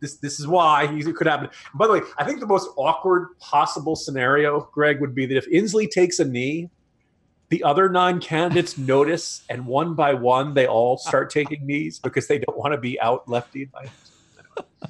this 0.00 0.18
this 0.18 0.38
is 0.38 0.46
why 0.46 0.86
he 0.86 1.02
could 1.14 1.26
happen. 1.26 1.48
By 1.74 1.86
the 1.86 1.94
way, 1.94 2.00
I 2.18 2.24
think 2.24 2.40
the 2.40 2.46
most 2.46 2.68
awkward 2.76 3.28
possible 3.40 3.96
scenario, 3.96 4.68
Greg, 4.74 5.00
would 5.00 5.14
be 5.14 5.24
that 5.24 5.34
if 5.34 5.50
Inslee 5.50 5.90
takes 5.90 6.18
a 6.18 6.26
knee, 6.26 6.68
the 7.48 7.64
other 7.64 7.88
nine 7.88 8.20
candidates 8.20 8.76
notice, 8.92 9.42
and 9.48 9.64
one 9.64 9.94
by 9.94 10.12
one 10.12 10.52
they 10.52 10.66
all 10.66 10.98
start 10.98 11.30
taking 11.30 11.66
knees 11.66 12.00
because 12.00 12.26
they 12.26 12.38
don't 12.38 12.58
want 12.58 12.74
to 12.74 12.78
be 12.78 13.00
out 13.00 13.26
lefty 13.26 13.64
by. 13.64 13.88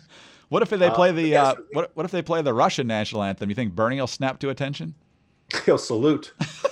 What 0.51 0.63
if 0.63 0.71
they 0.71 0.91
play 0.91 1.09
uh, 1.09 1.13
the 1.13 1.37
uh, 1.37 1.55
what, 1.73 1.91
what 1.95 2.07
if 2.07 2.13
they 2.13 2.23
play 2.23 2.43
the 2.43 2.55
Russian 2.55 2.87
national 2.87 3.23
anthem? 3.23 3.49
You 3.49 3.57
think 3.57 3.75
Bernie 3.75 3.99
will 3.99 4.07
snap 4.07 4.39
to 4.41 4.51
attention? 4.51 4.95
He'll 5.65 5.79
salute. 5.79 6.33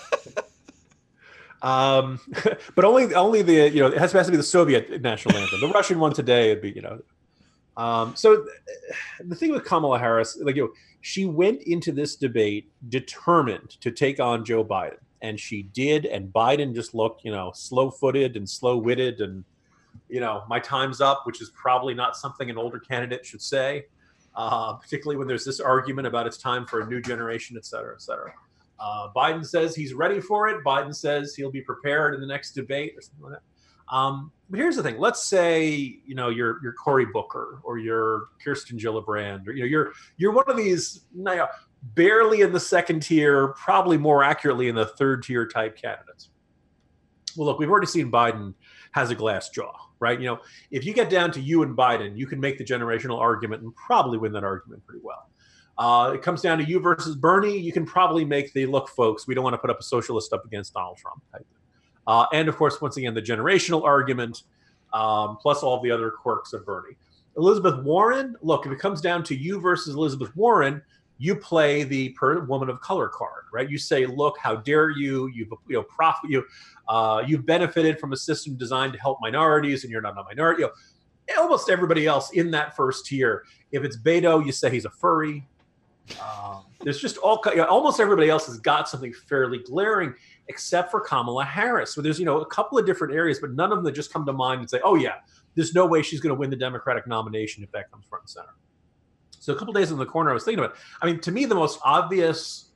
um, 1.63 2.21
but 2.75 2.85
only 2.85 3.15
only 3.15 3.43
the 3.43 3.71
you 3.71 3.81
know 3.81 3.87
it 3.87 3.99
has, 3.99 4.13
has 4.13 4.27
to 4.27 4.33
be 4.33 4.37
the 4.37 4.43
Soviet 4.43 5.01
national 5.01 5.37
anthem. 5.37 5.61
The 5.61 5.69
Russian 5.69 5.99
one 5.99 6.13
today 6.13 6.51
would 6.51 6.63
be 6.63 6.71
you 6.71 6.83
know 6.83 7.01
um, 7.77 8.15
so 8.15 8.45
the 9.25 9.35
thing 9.35 9.53
with 9.53 9.65
Kamala 9.65 9.99
Harris, 9.99 10.39
like 10.41 10.57
you 10.57 10.65
know, 10.65 10.73
she 11.01 11.25
went 11.27 11.63
into 11.63 11.93
this 11.93 12.17
debate 12.17 12.71
determined 12.89 13.71
to 13.81 13.91
take 13.91 14.21
on 14.21 14.45
Joe 14.45 14.65
Biden, 14.65 14.99
and 15.23 15.39
she 15.39 15.63
did. 15.63 16.07
And 16.07 16.33
Biden 16.33 16.75
just 16.75 16.95
looked, 16.95 17.25
you 17.25 17.33
know, 17.33 17.51
slow-footed 17.55 18.37
and 18.37 18.49
slow-witted, 18.49 19.21
and 19.21 19.45
you 20.09 20.21
know, 20.21 20.45
my 20.49 20.59
time's 20.59 21.01
up, 21.01 21.23
which 21.25 21.41
is 21.41 21.51
probably 21.51 21.95
not 21.95 22.17
something 22.17 22.51
an 22.51 22.59
older 22.59 22.79
candidate 22.79 23.25
should 23.25 23.43
say, 23.43 23.87
uh, 24.37 24.75
particularly 24.75 25.17
when 25.17 25.27
there's 25.27 25.45
this 25.45 25.61
argument 25.61 26.07
about 26.07 26.27
it's 26.27 26.39
time 26.39 26.67
for 26.67 26.83
a 26.83 26.87
new 26.87 27.01
generation, 27.01 27.57
et 27.57 27.65
cetera, 27.65 27.95
et 27.95 28.03
cetera. 28.03 28.33
Uh, 28.83 29.09
Biden 29.15 29.47
says 29.47 29.77
he's 29.77 29.95
ready 29.95 30.21
for 30.21 30.49
it. 30.49 30.65
Biden 30.65 30.95
says 30.95 31.35
he'll 31.37 31.53
be 31.53 31.61
prepared 31.61 32.15
in 32.15 32.21
the 32.21 32.27
next 32.27 32.53
debate 32.53 32.95
or 32.97 33.01
something 33.01 33.23
like 33.25 33.35
that. 33.35 33.97
Um, 33.97 34.33
but 34.51 34.59
here's 34.59 34.75
the 34.75 34.83
thing: 34.83 34.99
let's 34.99 35.23
say 35.23 36.01
you 36.05 36.15
know 36.15 36.31
you're 36.31 36.61
you're 36.63 36.73
Cory 36.73 37.07
Booker 37.07 37.61
or 37.63 37.79
you're 37.79 38.25
Kirsten 38.43 38.79
Gillibrand, 38.79 39.47
or 39.47 39.53
you 39.53 39.61
know 39.61 39.67
you're 39.67 39.93
you're 40.17 40.33
one 40.33 40.47
of 40.49 40.57
these 40.57 41.03
know, 41.15 41.47
barely 41.95 42.41
in 42.41 42.53
the 42.53 42.61
second 42.61 43.01
tier, 43.01 43.49
probably 43.49 43.99
more 43.99 44.25
accurately 44.25 44.69
in 44.69 44.75
the 44.75 44.87
third 44.87 45.23
tier 45.23 45.47
type 45.47 45.77
candidates. 45.77 46.31
Well, 47.37 47.47
look, 47.47 47.59
we've 47.59 47.71
already 47.71 47.87
seen 47.87 48.11
Biden 48.11 48.55
has 48.93 49.11
a 49.11 49.15
glass 49.15 49.49
jaw, 49.51 49.73
right? 50.01 50.19
You 50.19 50.27
know, 50.27 50.41
if 50.71 50.85
you 50.85 50.93
get 50.93 51.09
down 51.09 51.31
to 51.33 51.41
you 51.41 51.63
and 51.63 51.77
Biden, 51.77 52.17
you 52.17 52.27
can 52.27 52.41
make 52.41 52.59
the 52.59 52.65
generational 52.65 53.19
argument 53.19 53.63
and 53.63 53.75
probably 53.75 54.19
win 54.19 54.33
that 54.33 54.45
argument 54.45 54.85
pretty 54.87 55.01
well. 55.03 55.31
Uh, 55.79 56.13
it 56.15 56.23
comes 56.23 56.43
down 56.43 56.59
to 56.59 56.65
you 56.65 56.79
versus 56.79 57.17
Bernie. 57.17 57.57
You 57.57 57.73
can 57.73 57.85
probably 57.85 58.25
make 58.25 58.53
the 58.53 58.67
look, 58.67 58.89
folks. 58.89 59.27
We 59.27 59.35
don't 59.35 59.45
want 59.45 59.55
to 59.55 59.59
put 59.59 59.71
up 59.71 59.81
a 59.81 59.83
socialist 59.83 60.33
up 60.33 60.45
against 60.45 60.75
Donald 60.75 60.99
Trump. 60.99 61.23
Uh, 62.07 62.27
and 62.33 62.49
of 62.49 62.57
course, 62.57 62.81
once 62.81 62.97
again, 62.97 63.15
the 63.15 63.23
generational 63.23 63.83
argument, 63.83 64.43
um, 64.93 65.39
plus 65.41 65.63
all 65.63 65.81
the 65.81 65.91
other 65.91 66.11
quirks 66.11 66.53
of 66.53 66.67
Bernie. 66.67 66.97
Elizabeth 67.37 67.83
Warren, 67.83 68.37
look, 68.43 68.67
if 68.67 68.73
it 68.73 68.79
comes 68.79 69.01
down 69.01 69.23
to 69.25 69.35
you 69.35 69.61
versus 69.61 69.95
Elizabeth 69.95 70.35
Warren, 70.37 70.83
you 71.19 71.37
play 71.37 71.85
the 71.85 72.15
woman 72.49 72.69
of 72.69 72.81
color 72.81 73.09
card, 73.09 73.45
right? 73.53 73.71
You 73.71 73.79
say, 73.79 74.07
look, 74.07 74.37
how 74.39 74.57
dare 74.57 74.91
you? 74.91 75.29
You've 75.29 75.53
you 75.69 75.77
know 75.77 75.85
profit 75.85 76.29
you 76.29 76.45
uh, 76.89 77.23
you've 77.27 77.47
benefited 77.47 78.01
from 78.01 78.13
a 78.13 78.17
system 78.17 78.57
designed 78.57 78.93
to 78.95 78.99
help 78.99 79.19
minorities, 79.21 79.85
and 79.85 79.93
you're 79.93 80.03
not 80.03 80.19
a 80.19 80.25
minority. 80.25 80.63
You 80.63 80.71
know, 81.37 81.43
almost 81.43 81.71
everybody 81.71 82.07
else 82.07 82.33
in 82.33 82.51
that 82.51 82.75
first 82.75 83.07
tier. 83.07 83.45
If 83.71 83.85
it's 83.85 83.97
Beto, 83.97 84.45
you 84.45 84.53
say 84.53 84.71
he's 84.71 84.85
a 84.85 84.91
furry. 84.91 85.47
Um, 86.21 86.65
there's 86.81 87.01
just 87.01 87.17
all 87.19 87.43
almost 87.69 88.01
everybody 88.01 88.29
else 88.29 88.47
has 88.47 88.59
got 88.59 88.89
something 88.89 89.13
fairly 89.29 89.59
glaring 89.59 90.15
except 90.49 90.91
for 90.91 91.01
Kamala 91.01 91.45
Harris. 91.45 91.95
So 91.95 92.03
there's, 92.03 92.19
you 92.19 92.25
know, 92.25 92.41
a 92.41 92.47
couple 92.47 92.79
of 92.79 92.85
different 92.85 93.15
areas, 93.15 93.39
but 93.41 93.53
none 93.53 93.71
of 93.73 93.79
them 93.79 93.85
that 93.85 93.93
just 93.93 94.13
come 94.13 94.27
to 94.27 94.33
mind 94.33 94.61
and 94.61 94.69
say, 94.69 94.81
oh, 94.85 94.97
yeah, 94.97 95.15
there's 95.55 95.75
no 95.75 95.87
way 95.87 96.03
she's 96.03 96.21
going 96.21 96.35
to 96.35 96.39
win 96.39 96.51
the 96.51 96.57
Democratic 96.57 97.07
nomination 97.07 97.63
if 97.63 97.71
that 97.73 97.91
comes 97.91 98.05
front 98.07 98.25
and 98.25 98.31
center. 98.31 98.55
So 99.39 99.53
a 99.53 99.57
couple 99.57 99.73
days 99.73 99.91
in 99.91 99.99
the 99.99 100.07
corner, 100.07 100.31
I 100.31 100.35
was 100.35 100.45
thinking 100.45 100.65
about. 100.65 100.77
It. 100.77 100.81
I 101.01 101.07
mean, 101.07 101.21
to 101.21 101.33
me, 101.33 101.45
the 101.45 101.55
most 101.55 101.81
obvious. 101.85 102.69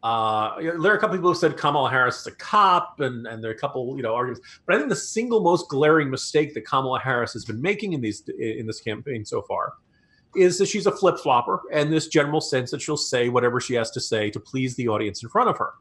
Uh, 0.00 0.60
there 0.60 0.92
are 0.92 0.94
a 0.94 1.00
couple 1.00 1.16
people 1.16 1.32
who 1.32 1.38
said 1.38 1.56
Kamala 1.56 1.90
Harris 1.90 2.20
is 2.20 2.28
a 2.28 2.32
cop, 2.36 3.00
and 3.00 3.26
and 3.26 3.42
there 3.42 3.50
are 3.50 3.54
a 3.54 3.58
couple 3.58 3.96
you 3.96 4.02
know 4.02 4.14
arguments. 4.14 4.60
But 4.64 4.76
I 4.76 4.78
think 4.78 4.90
the 4.90 4.96
single 4.96 5.40
most 5.40 5.68
glaring 5.68 6.08
mistake 6.08 6.54
that 6.54 6.64
Kamala 6.64 7.00
Harris 7.00 7.32
has 7.32 7.44
been 7.44 7.60
making 7.60 7.94
in 7.94 8.00
these 8.00 8.22
in 8.38 8.66
this 8.66 8.80
campaign 8.80 9.24
so 9.24 9.42
far 9.42 9.74
is 10.36 10.58
that 10.58 10.66
she's 10.66 10.86
a 10.86 10.92
flip 10.92 11.18
flopper, 11.18 11.60
and 11.72 11.92
this 11.92 12.08
general 12.08 12.40
sense 12.40 12.70
that 12.70 12.82
she'll 12.82 12.96
say 12.96 13.28
whatever 13.28 13.60
she 13.60 13.74
has 13.74 13.90
to 13.92 14.00
say 14.00 14.30
to 14.30 14.40
please 14.40 14.76
the 14.76 14.88
audience 14.88 15.22
in 15.22 15.28
front 15.28 15.48
of 15.48 15.56
her 15.58 15.72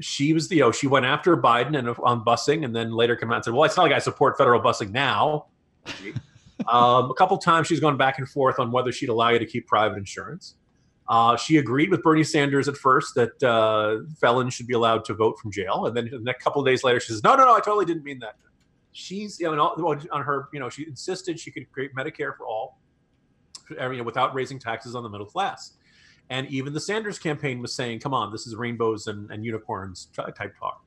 she 0.00 0.32
was 0.32 0.48
the, 0.48 0.58
know, 0.58 0.72
she 0.72 0.86
went 0.86 1.06
after 1.06 1.36
Biden 1.36 1.78
and 1.78 1.88
on 2.02 2.24
busing, 2.24 2.64
and 2.64 2.74
then 2.74 2.92
later 2.92 3.16
came 3.16 3.30
out 3.30 3.36
and 3.36 3.44
said, 3.44 3.54
"Well, 3.54 3.64
it's 3.64 3.76
not 3.76 3.84
like 3.84 3.92
I 3.92 3.98
support 3.98 4.36
federal 4.36 4.60
busing 4.60 4.90
now." 4.90 5.46
um, 6.68 7.10
a 7.10 7.14
couple 7.16 7.36
times 7.38 7.66
she's 7.66 7.80
gone 7.80 7.96
back 7.96 8.18
and 8.18 8.28
forth 8.28 8.58
on 8.58 8.72
whether 8.72 8.90
she'd 8.90 9.08
allow 9.08 9.30
you 9.30 9.38
to 9.38 9.46
keep 9.46 9.66
private 9.66 9.96
insurance. 9.96 10.56
Uh, 11.08 11.36
she 11.36 11.58
agreed 11.58 11.90
with 11.90 12.02
Bernie 12.02 12.24
Sanders 12.24 12.66
at 12.66 12.76
first 12.76 13.14
that 13.14 13.42
uh, 13.42 13.98
felons 14.18 14.54
should 14.54 14.66
be 14.66 14.74
allowed 14.74 15.04
to 15.04 15.14
vote 15.14 15.38
from 15.38 15.52
jail, 15.52 15.86
and 15.86 15.96
then 15.96 16.08
the 16.10 16.18
next 16.18 16.42
couple 16.42 16.60
of 16.60 16.66
days 16.66 16.82
later, 16.82 16.98
she 16.98 17.12
says, 17.12 17.22
"No, 17.22 17.36
no, 17.36 17.44
no, 17.44 17.54
I 17.54 17.60
totally 17.60 17.84
didn't 17.84 18.04
mean 18.04 18.18
that." 18.20 18.36
She's 18.92 19.38
you 19.38 19.54
know 19.54 19.68
on 20.12 20.22
her 20.22 20.48
you 20.52 20.60
know 20.60 20.70
she 20.70 20.86
insisted 20.86 21.38
she 21.38 21.50
could 21.50 21.70
create 21.70 21.94
Medicare 21.94 22.36
for 22.36 22.46
all, 22.46 22.78
you 23.70 23.96
know, 23.96 24.02
without 24.02 24.34
raising 24.34 24.58
taxes 24.58 24.94
on 24.94 25.02
the 25.02 25.08
middle 25.08 25.26
class. 25.26 25.72
And 26.30 26.46
even 26.48 26.72
the 26.72 26.80
Sanders 26.80 27.18
campaign 27.18 27.60
was 27.60 27.74
saying, 27.74 28.00
come 28.00 28.14
on, 28.14 28.32
this 28.32 28.46
is 28.46 28.56
rainbows 28.56 29.06
and, 29.06 29.30
and 29.30 29.44
unicorns 29.44 30.08
type 30.14 30.54
talk. 30.58 30.82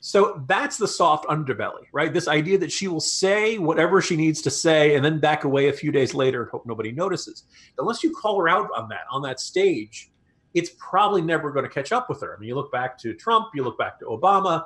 So 0.00 0.42
that's 0.48 0.78
the 0.78 0.88
soft 0.88 1.26
underbelly, 1.26 1.84
right? 1.92 2.12
This 2.12 2.26
idea 2.26 2.58
that 2.58 2.72
she 2.72 2.88
will 2.88 3.00
say 3.00 3.58
whatever 3.58 4.02
she 4.02 4.16
needs 4.16 4.42
to 4.42 4.50
say 4.50 4.96
and 4.96 5.04
then 5.04 5.20
back 5.20 5.44
away 5.44 5.68
a 5.68 5.72
few 5.72 5.92
days 5.92 6.12
later 6.12 6.42
and 6.42 6.50
hope 6.50 6.66
nobody 6.66 6.90
notices. 6.90 7.44
Unless 7.78 8.02
you 8.02 8.12
call 8.12 8.40
her 8.40 8.48
out 8.48 8.68
on 8.76 8.88
that, 8.88 9.02
on 9.12 9.22
that 9.22 9.38
stage, 9.38 10.10
it's 10.54 10.70
probably 10.76 11.22
never 11.22 11.52
going 11.52 11.64
to 11.64 11.70
catch 11.70 11.92
up 11.92 12.08
with 12.08 12.20
her. 12.20 12.34
I 12.34 12.40
mean, 12.40 12.48
you 12.48 12.56
look 12.56 12.72
back 12.72 12.98
to 12.98 13.14
Trump, 13.14 13.50
you 13.54 13.62
look 13.62 13.78
back 13.78 14.00
to 14.00 14.06
Obama, 14.06 14.64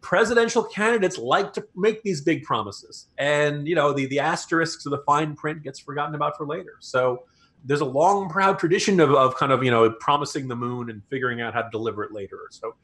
presidential 0.00 0.62
candidates 0.62 1.18
like 1.18 1.52
to 1.54 1.66
make 1.76 2.02
these 2.02 2.20
big 2.20 2.44
promises. 2.44 3.06
And, 3.18 3.66
you 3.66 3.74
know, 3.74 3.92
the, 3.92 4.06
the 4.06 4.20
asterisks 4.20 4.86
of 4.86 4.90
the 4.90 5.02
fine 5.06 5.34
print 5.34 5.62
gets 5.62 5.78
forgotten 5.78 6.14
about 6.14 6.36
for 6.36 6.46
later. 6.46 6.76
So, 6.80 7.24
there's 7.64 7.80
a 7.80 7.84
long, 7.84 8.28
proud 8.28 8.58
tradition 8.58 9.00
of, 9.00 9.10
of 9.12 9.36
kind 9.36 9.52
of 9.52 9.62
you 9.62 9.70
know 9.70 9.90
promising 10.00 10.48
the 10.48 10.56
moon 10.56 10.90
and 10.90 11.02
figuring 11.10 11.40
out 11.40 11.54
how 11.54 11.62
to 11.62 11.68
deliver 11.70 12.04
it 12.04 12.12
later. 12.12 12.38
So, 12.50 12.74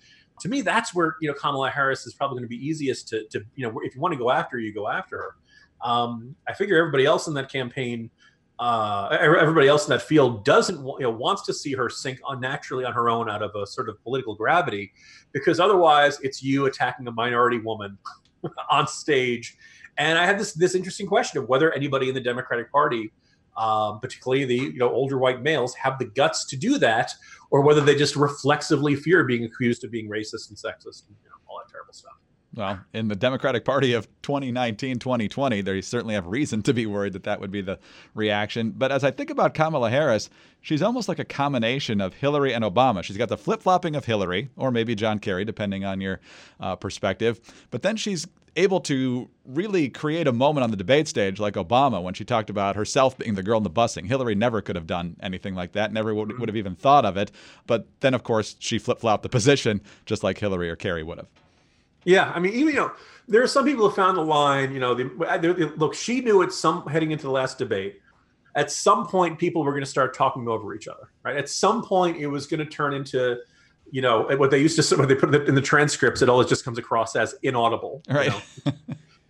to 0.41 0.49
me, 0.49 0.61
that's 0.61 0.95
where 0.95 1.17
you 1.21 1.29
know 1.29 1.35
Kamala 1.35 1.71
Harris 1.71 2.07
is 2.07 2.15
probably 2.15 2.37
going 2.37 2.45
to 2.45 2.49
be 2.49 2.57
easiest 2.57 3.09
to, 3.09 3.25
to 3.29 3.41
you 3.55 3.67
know 3.67 3.81
if 3.83 3.95
you 3.95 4.01
want 4.01 4.13
to 4.13 4.19
go 4.19 4.31
after, 4.31 4.59
you 4.59 4.75
go 4.75 4.89
after 4.89 5.17
her. 5.17 5.37
Um, 5.83 6.35
I 6.49 6.55
figure 6.55 6.79
everybody 6.79 7.05
else 7.05 7.29
in 7.29 7.35
that 7.35 7.53
campaign 7.53 8.11
uh, 8.59 9.17
everybody 9.21 9.67
else 9.67 9.87
in 9.87 9.91
that 9.91 10.03
field 10.03 10.45
doesn't 10.45 10.79
you 10.79 11.01
know 11.01 11.11
wants 11.11 11.43
to 11.43 11.53
see 11.53 11.73
her 11.73 11.89
sink 11.89 12.21
unnaturally 12.29 12.85
on 12.85 12.93
her 12.93 13.09
own 13.11 13.29
out 13.29 13.43
of 13.43 13.51
a 13.57 13.67
sort 13.67 13.89
of 13.89 14.01
political 14.03 14.35
gravity 14.35 14.93
because 15.33 15.59
otherwise 15.59 16.19
it's 16.23 16.43
you 16.43 16.67
attacking 16.67 17.07
a 17.09 17.13
minority 17.13 17.59
woman 17.59 17.99
on 18.71 18.87
stage. 18.87 19.57
And 19.97 20.19
i 20.19 20.27
had 20.27 20.39
this 20.39 20.53
this 20.53 20.75
interesting 20.75 21.07
question 21.07 21.41
of 21.41 21.49
whether 21.49 21.73
anybody 21.73 22.09
in 22.09 22.15
the 22.15 22.21
democratic 22.21 22.71
party 22.71 23.13
um, 23.57 24.01
particularly 24.01 24.45
the 24.45 24.57
you 24.57 24.79
know 24.79 24.91
older 24.91 25.19
white 25.19 25.43
males 25.43 25.75
have 25.75 25.99
the 25.99 26.07
guts 26.07 26.45
to 26.47 26.57
do 26.57 26.79
that 26.79 27.13
or 27.51 27.63
whether 27.63 27.81
they 27.81 27.95
just 27.95 28.17
reflexively 28.17 28.97
fear 28.97 29.25
being 29.25 29.45
accused 29.45 29.85
of 29.85 29.91
being 29.91 30.09
racist 30.09 30.49
and 30.49 30.59
sexist 30.59 31.07
and 31.07 31.17
you 31.23 31.31
know, 31.31 31.37
all 31.49 31.59
that 31.59 31.71
terrible 31.71 31.93
stuff 31.93 32.15
well, 32.55 32.81
in 32.93 33.09
the 33.09 33.17
Democratic 33.17 33.65
Party 33.65 33.93
of 33.95 34.07
2019 34.23 34.99
2020, 34.99 35.61
they 35.61 35.81
certainly 35.81 36.15
have 36.15 36.27
reason 36.27 36.63
to 36.63 36.75
be 36.75 36.87
worried 36.87 37.13
that 37.15 37.25
that 37.25 37.41
would 37.41 37.51
be 37.51 37.61
the 37.61 37.79
reaction. 38.15 38.71
But 38.71 38.93
as 38.93 39.03
I 39.03 39.11
think 39.11 39.31
about 39.31 39.55
Kamala 39.55 39.91
Harris, 39.91 40.31
she's 40.61 40.83
almost 40.83 41.09
like 41.09 41.19
a 41.19 41.25
combination 41.25 42.01
of 42.01 42.15
Hillary 42.15 42.53
and 42.55 42.65
Obama. 42.65 43.03
She's 43.03 43.17
got 43.17 43.29
the 43.29 43.37
flip 43.37 43.63
flopping 43.63 43.97
of 43.97 44.05
Hillary, 44.05 44.51
or 44.57 44.71
maybe 44.71 44.95
John 44.95 45.19
Kerry, 45.19 45.45
depending 45.45 45.85
on 45.85 46.01
your 46.01 46.21
uh, 46.61 46.77
perspective. 46.77 47.41
But 47.71 47.83
then 47.83 47.97
she's 47.97 48.27
able 48.57 48.81
to 48.81 49.29
really 49.45 49.89
create 49.89 50.29
a 50.29 50.33
moment 50.33 50.63
on 50.63 50.71
the 50.71 50.77
debate 50.77 51.09
stage 51.09 51.41
like 51.41 51.55
Obama 51.55 52.01
when 52.01 52.15
she 52.15 52.25
talked 52.25 52.51
about 52.51 52.77
herself 52.77 53.19
being 53.19 53.35
the 53.35 53.43
girl 53.43 53.57
in 53.57 53.65
the 53.65 53.71
busing. 53.71 54.07
Hillary 54.07 54.37
never 54.37 54.61
could 54.61 54.77
have 54.77 54.87
done 54.87 55.17
anything 55.21 55.57
like 55.57 55.73
that, 55.73 55.93
never 55.93 56.15
would, 56.15 56.39
would 56.39 56.49
have 56.49 56.57
even 56.57 56.77
thought 56.77 57.05
of 57.05 57.17
it. 57.17 57.33
But 57.67 57.89
then, 57.99 58.15
of 58.15 58.23
course, 58.23 58.55
she 58.61 58.79
flip 58.79 59.01
flopped 59.01 59.25
the 59.25 59.29
position 59.41 59.81
just 60.07 60.23
like 60.23 60.39
Hillary 60.39 60.71
or 60.71 60.77
Kerry 60.77 61.03
would 61.03 61.19
have. 61.19 61.29
Yeah, 62.05 62.33
I 62.35 62.39
mean, 62.39 62.53
even 62.53 62.75
you 62.75 62.81
know, 62.81 62.93
there 63.29 63.43
are 63.43 63.47
some 63.47 63.65
people 63.65 63.89
who 63.89 63.95
found 63.95 64.17
the 64.17 64.23
line. 64.23 64.73
You 64.73 64.81
know, 64.81 64.95
the, 64.95 65.73
look, 65.77 65.95
she 65.95 66.21
knew 66.21 66.43
at 66.43 66.53
some 66.53 66.87
heading 66.87 67.11
into 67.11 67.25
the 67.25 67.33
last 67.33 67.59
debate. 67.59 68.01
At 68.57 68.71
some 68.71 69.07
point, 69.07 69.39
people 69.39 69.65
were 69.65 69.73
going 69.73 69.83
to 69.83 69.91
start 69.91 70.15
talking 70.15 70.47
over 70.47 70.75
each 70.75 70.87
other. 70.87 71.11
Right. 71.25 71.37
At 71.37 71.49
some 71.49 71.83
point, 71.83 72.19
it 72.19 72.29
was 72.29 72.47
going 72.47 72.61
to 72.61 72.67
turn 72.67 72.95
into, 72.95 73.39
you 73.91 74.01
know, 74.01 74.29
what 74.37 74.51
they 74.51 74.59
used 74.59 74.81
to 74.81 74.97
what 74.97 75.09
they 75.09 75.15
put 75.15 75.35
in 75.35 75.55
the 75.55 75.61
transcripts. 75.61 76.23
It 76.23 76.29
always 76.29 76.49
just 76.49 76.65
comes 76.65 76.79
across 76.79 77.17
as 77.17 77.35
inaudible. 77.43 78.03
Right. 78.09 78.27
You 78.27 78.33
know? 78.67 78.73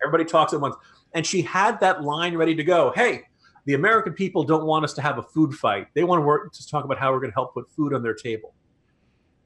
Everybody 0.03 0.25
talks 0.25 0.53
at 0.53 0.61
once, 0.61 0.75
and 1.13 1.25
she 1.25 1.41
had 1.41 1.79
that 1.79 2.03
line 2.03 2.37
ready 2.37 2.53
to 2.53 2.63
go. 2.63 2.91
Hey, 2.95 3.23
the 3.65 3.73
American 3.73 4.13
people 4.13 4.43
don't 4.43 4.65
want 4.65 4.85
us 4.85 4.93
to 4.93 5.01
have 5.01 5.17
a 5.17 5.23
food 5.23 5.55
fight. 5.55 5.87
They 5.95 6.03
want 6.03 6.19
to 6.19 6.25
work 6.25 6.53
to 6.53 6.67
talk 6.67 6.85
about 6.85 6.99
how 6.99 7.11
we're 7.11 7.19
going 7.19 7.31
to 7.31 7.35
help 7.35 7.55
put 7.55 7.67
food 7.71 7.93
on 7.93 8.03
their 8.03 8.13
table. 8.13 8.53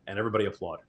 And 0.07 0.19
everybody 0.19 0.45
applauded. 0.45 0.85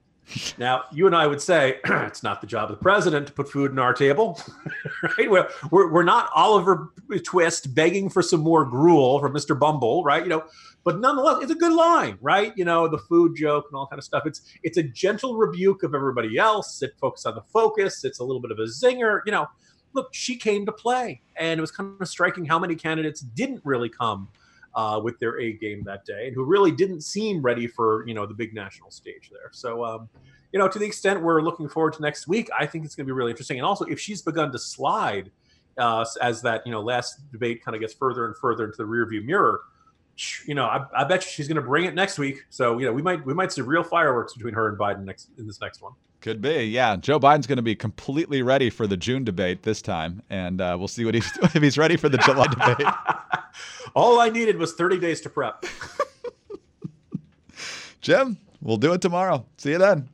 Now, 0.57 0.83
you 0.91 1.07
and 1.07 1.15
I 1.15 1.27
would 1.27 1.41
say 1.41 1.79
it's 1.85 2.23
not 2.23 2.41
the 2.41 2.47
job 2.47 2.71
of 2.71 2.77
the 2.77 2.81
president 2.81 3.27
to 3.27 3.33
put 3.33 3.49
food 3.49 3.71
on 3.71 3.79
our 3.79 3.93
table, 3.93 4.39
right? 5.17 5.29
We're, 5.29 5.49
we're, 5.71 5.91
we're 5.91 6.03
not 6.03 6.29
Oliver 6.35 6.91
Twist 7.25 7.73
begging 7.75 8.09
for 8.09 8.21
some 8.21 8.39
more 8.39 8.63
gruel 8.65 9.19
from 9.19 9.33
Mr. 9.33 9.57
Bumble, 9.57 10.03
right? 10.03 10.23
You 10.23 10.29
know, 10.29 10.43
but 10.83 10.99
nonetheless, 10.99 11.39
it's 11.41 11.51
a 11.51 11.55
good 11.55 11.73
line, 11.73 12.17
right? 12.21 12.53
You 12.55 12.65
know, 12.65 12.87
the 12.87 12.97
food 12.97 13.35
joke 13.35 13.65
and 13.69 13.77
all 13.77 13.87
kind 13.87 13.99
of 13.99 14.03
stuff. 14.03 14.23
It's 14.25 14.41
it's 14.63 14.77
a 14.77 14.83
gentle 14.83 15.35
rebuke 15.35 15.83
of 15.83 15.93
everybody 15.93 16.37
else. 16.37 16.81
It 16.81 16.93
focuses 16.99 17.25
on 17.27 17.35
the 17.35 17.43
focus. 17.53 18.03
It's 18.03 18.19
a 18.19 18.23
little 18.23 18.41
bit 18.41 18.51
of 18.51 18.59
a 18.59 18.63
zinger. 18.63 19.21
You 19.25 19.31
know, 19.31 19.47
look, 19.93 20.13
she 20.13 20.37
came 20.37 20.65
to 20.65 20.71
play, 20.71 21.21
and 21.35 21.59
it 21.59 21.61
was 21.61 21.71
kind 21.71 21.95
of 21.99 22.07
striking 22.07 22.45
how 22.45 22.57
many 22.57 22.75
candidates 22.75 23.21
didn't 23.21 23.61
really 23.63 23.89
come 23.89 24.29
uh, 24.75 24.99
with 25.03 25.19
their 25.19 25.39
A 25.39 25.53
game 25.53 25.83
that 25.85 26.05
day, 26.05 26.27
and 26.27 26.35
who 26.35 26.43
really 26.43 26.71
didn't 26.71 27.01
seem 27.01 27.41
ready 27.41 27.67
for 27.67 28.07
you 28.07 28.13
know 28.13 28.25
the 28.25 28.33
big 28.33 28.53
national 28.53 28.91
stage 28.91 29.29
there. 29.31 29.49
So. 29.51 29.83
Um, 29.85 30.09
you 30.53 30.59
know, 30.59 30.67
to 30.67 30.77
the 30.77 30.85
extent 30.85 31.21
we're 31.21 31.41
looking 31.41 31.69
forward 31.69 31.93
to 31.93 32.01
next 32.01 32.27
week, 32.27 32.49
I 32.57 32.65
think 32.65 32.83
it's 32.83 32.93
going 32.93 33.05
to 33.05 33.07
be 33.07 33.13
really 33.13 33.31
interesting. 33.31 33.57
And 33.57 33.65
also, 33.65 33.85
if 33.85 34.01
she's 34.01 34.21
begun 34.21 34.51
to 34.51 34.59
slide 34.59 35.31
uh, 35.77 36.03
as 36.21 36.41
that 36.41 36.65
you 36.65 36.73
know 36.73 36.81
last 36.81 37.21
debate 37.31 37.63
kind 37.63 37.73
of 37.73 37.79
gets 37.79 37.93
further 37.93 38.25
and 38.25 38.35
further 38.35 38.65
into 38.65 38.75
the 38.75 38.83
rearview 38.83 39.23
mirror, 39.23 39.61
you 40.45 40.55
know, 40.55 40.65
I, 40.65 40.85
I 40.93 41.03
bet 41.03 41.23
she's 41.23 41.47
going 41.47 41.55
to 41.55 41.61
bring 41.61 41.85
it 41.85 41.95
next 41.95 42.19
week. 42.19 42.45
So 42.49 42.77
you 42.79 42.85
know, 42.85 42.93
we 42.93 43.01
might 43.01 43.25
we 43.25 43.33
might 43.33 43.51
see 43.51 43.61
real 43.61 43.83
fireworks 43.83 44.33
between 44.33 44.53
her 44.53 44.67
and 44.67 44.77
Biden 44.77 45.03
next 45.03 45.29
in 45.37 45.47
this 45.47 45.61
next 45.61 45.81
one. 45.81 45.93
Could 46.19 46.39
be, 46.39 46.65
yeah. 46.65 46.97
Joe 46.97 47.19
Biden's 47.19 47.47
going 47.47 47.57
to 47.57 47.63
be 47.63 47.75
completely 47.75 48.43
ready 48.43 48.69
for 48.69 48.85
the 48.85 48.95
June 48.95 49.23
debate 49.23 49.63
this 49.63 49.81
time, 49.81 50.21
and 50.29 50.61
uh, 50.61 50.75
we'll 50.77 50.87
see 50.87 51.03
what 51.03 51.15
he's 51.15 51.31
if 51.43 51.53
he's 51.53 51.77
ready 51.77 51.97
for 51.97 52.09
the 52.09 52.17
July 52.19 52.47
debate. 52.47 52.87
All 53.95 54.19
I 54.19 54.29
needed 54.29 54.57
was 54.57 54.73
30 54.73 54.99
days 54.99 55.21
to 55.21 55.29
prep. 55.29 55.65
Jim, 58.01 58.37
we'll 58.61 58.77
do 58.77 58.93
it 58.93 59.01
tomorrow. 59.01 59.45
See 59.57 59.71
you 59.71 59.77
then. 59.77 60.09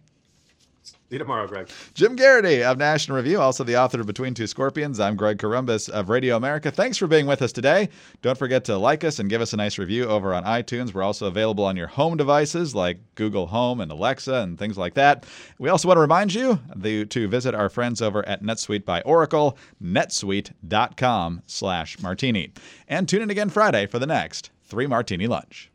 See 1.10 1.16
you 1.16 1.20
tomorrow, 1.20 1.48
Greg. 1.48 1.70
Jim 1.94 2.18
Geraghty 2.18 2.64
of 2.64 2.78
National 2.78 3.16
Review, 3.16 3.40
also 3.40 3.64
the 3.64 3.78
author 3.78 4.02
of 4.02 4.08
Between 4.08 4.34
Two 4.34 4.46
Scorpions. 4.46 5.00
I'm 5.00 5.16
Greg 5.16 5.38
Corombos 5.38 5.88
of 5.88 6.10
Radio 6.10 6.36
America. 6.36 6.70
Thanks 6.70 6.98
for 6.98 7.08
being 7.08 7.26
with 7.26 7.42
us 7.42 7.54
today. 7.54 7.88
Don't 8.22 8.38
forget 8.38 8.66
to 8.66 8.78
like 8.78 9.06
us 9.06 9.18
and 9.18 9.30
give 9.30 9.40
us 9.40 9.54
a 9.54 9.58
nice 9.58 9.78
review 9.78 10.04
over 10.04 10.34
on 10.34 10.44
iTunes. 10.44 10.94
We're 10.94 11.04
also 11.04 11.28
available 11.28 11.64
on 11.64 11.78
your 11.78 11.88
home 11.88 12.18
devices 12.18 12.76
like 12.76 13.00
Google 13.16 13.48
Home 13.48 13.80
and 13.80 13.90
Alexa 13.90 14.34
and 14.34 14.60
things 14.60 14.78
like 14.78 14.96
that. 14.96 15.26
We 15.60 15.70
also 15.70 15.88
want 15.88 15.96
to 15.96 16.02
remind 16.02 16.34
you 16.34 16.60
to 17.06 17.28
visit 17.30 17.56
our 17.56 17.70
friends 17.70 18.02
over 18.02 18.28
at 18.28 18.44
NetSuite 18.44 18.84
by 18.84 19.00
Oracle, 19.04 19.58
netsuite.com 19.82 21.42
slash 21.46 22.00
martini. 22.02 22.52
And 22.90 23.08
tune 23.08 23.22
in 23.22 23.30
again 23.30 23.50
Friday 23.50 23.86
for 23.88 23.98
the 23.98 24.08
next 24.08 24.52
Three 24.66 24.88
Martini 24.88 25.28
Lunch. 25.28 25.72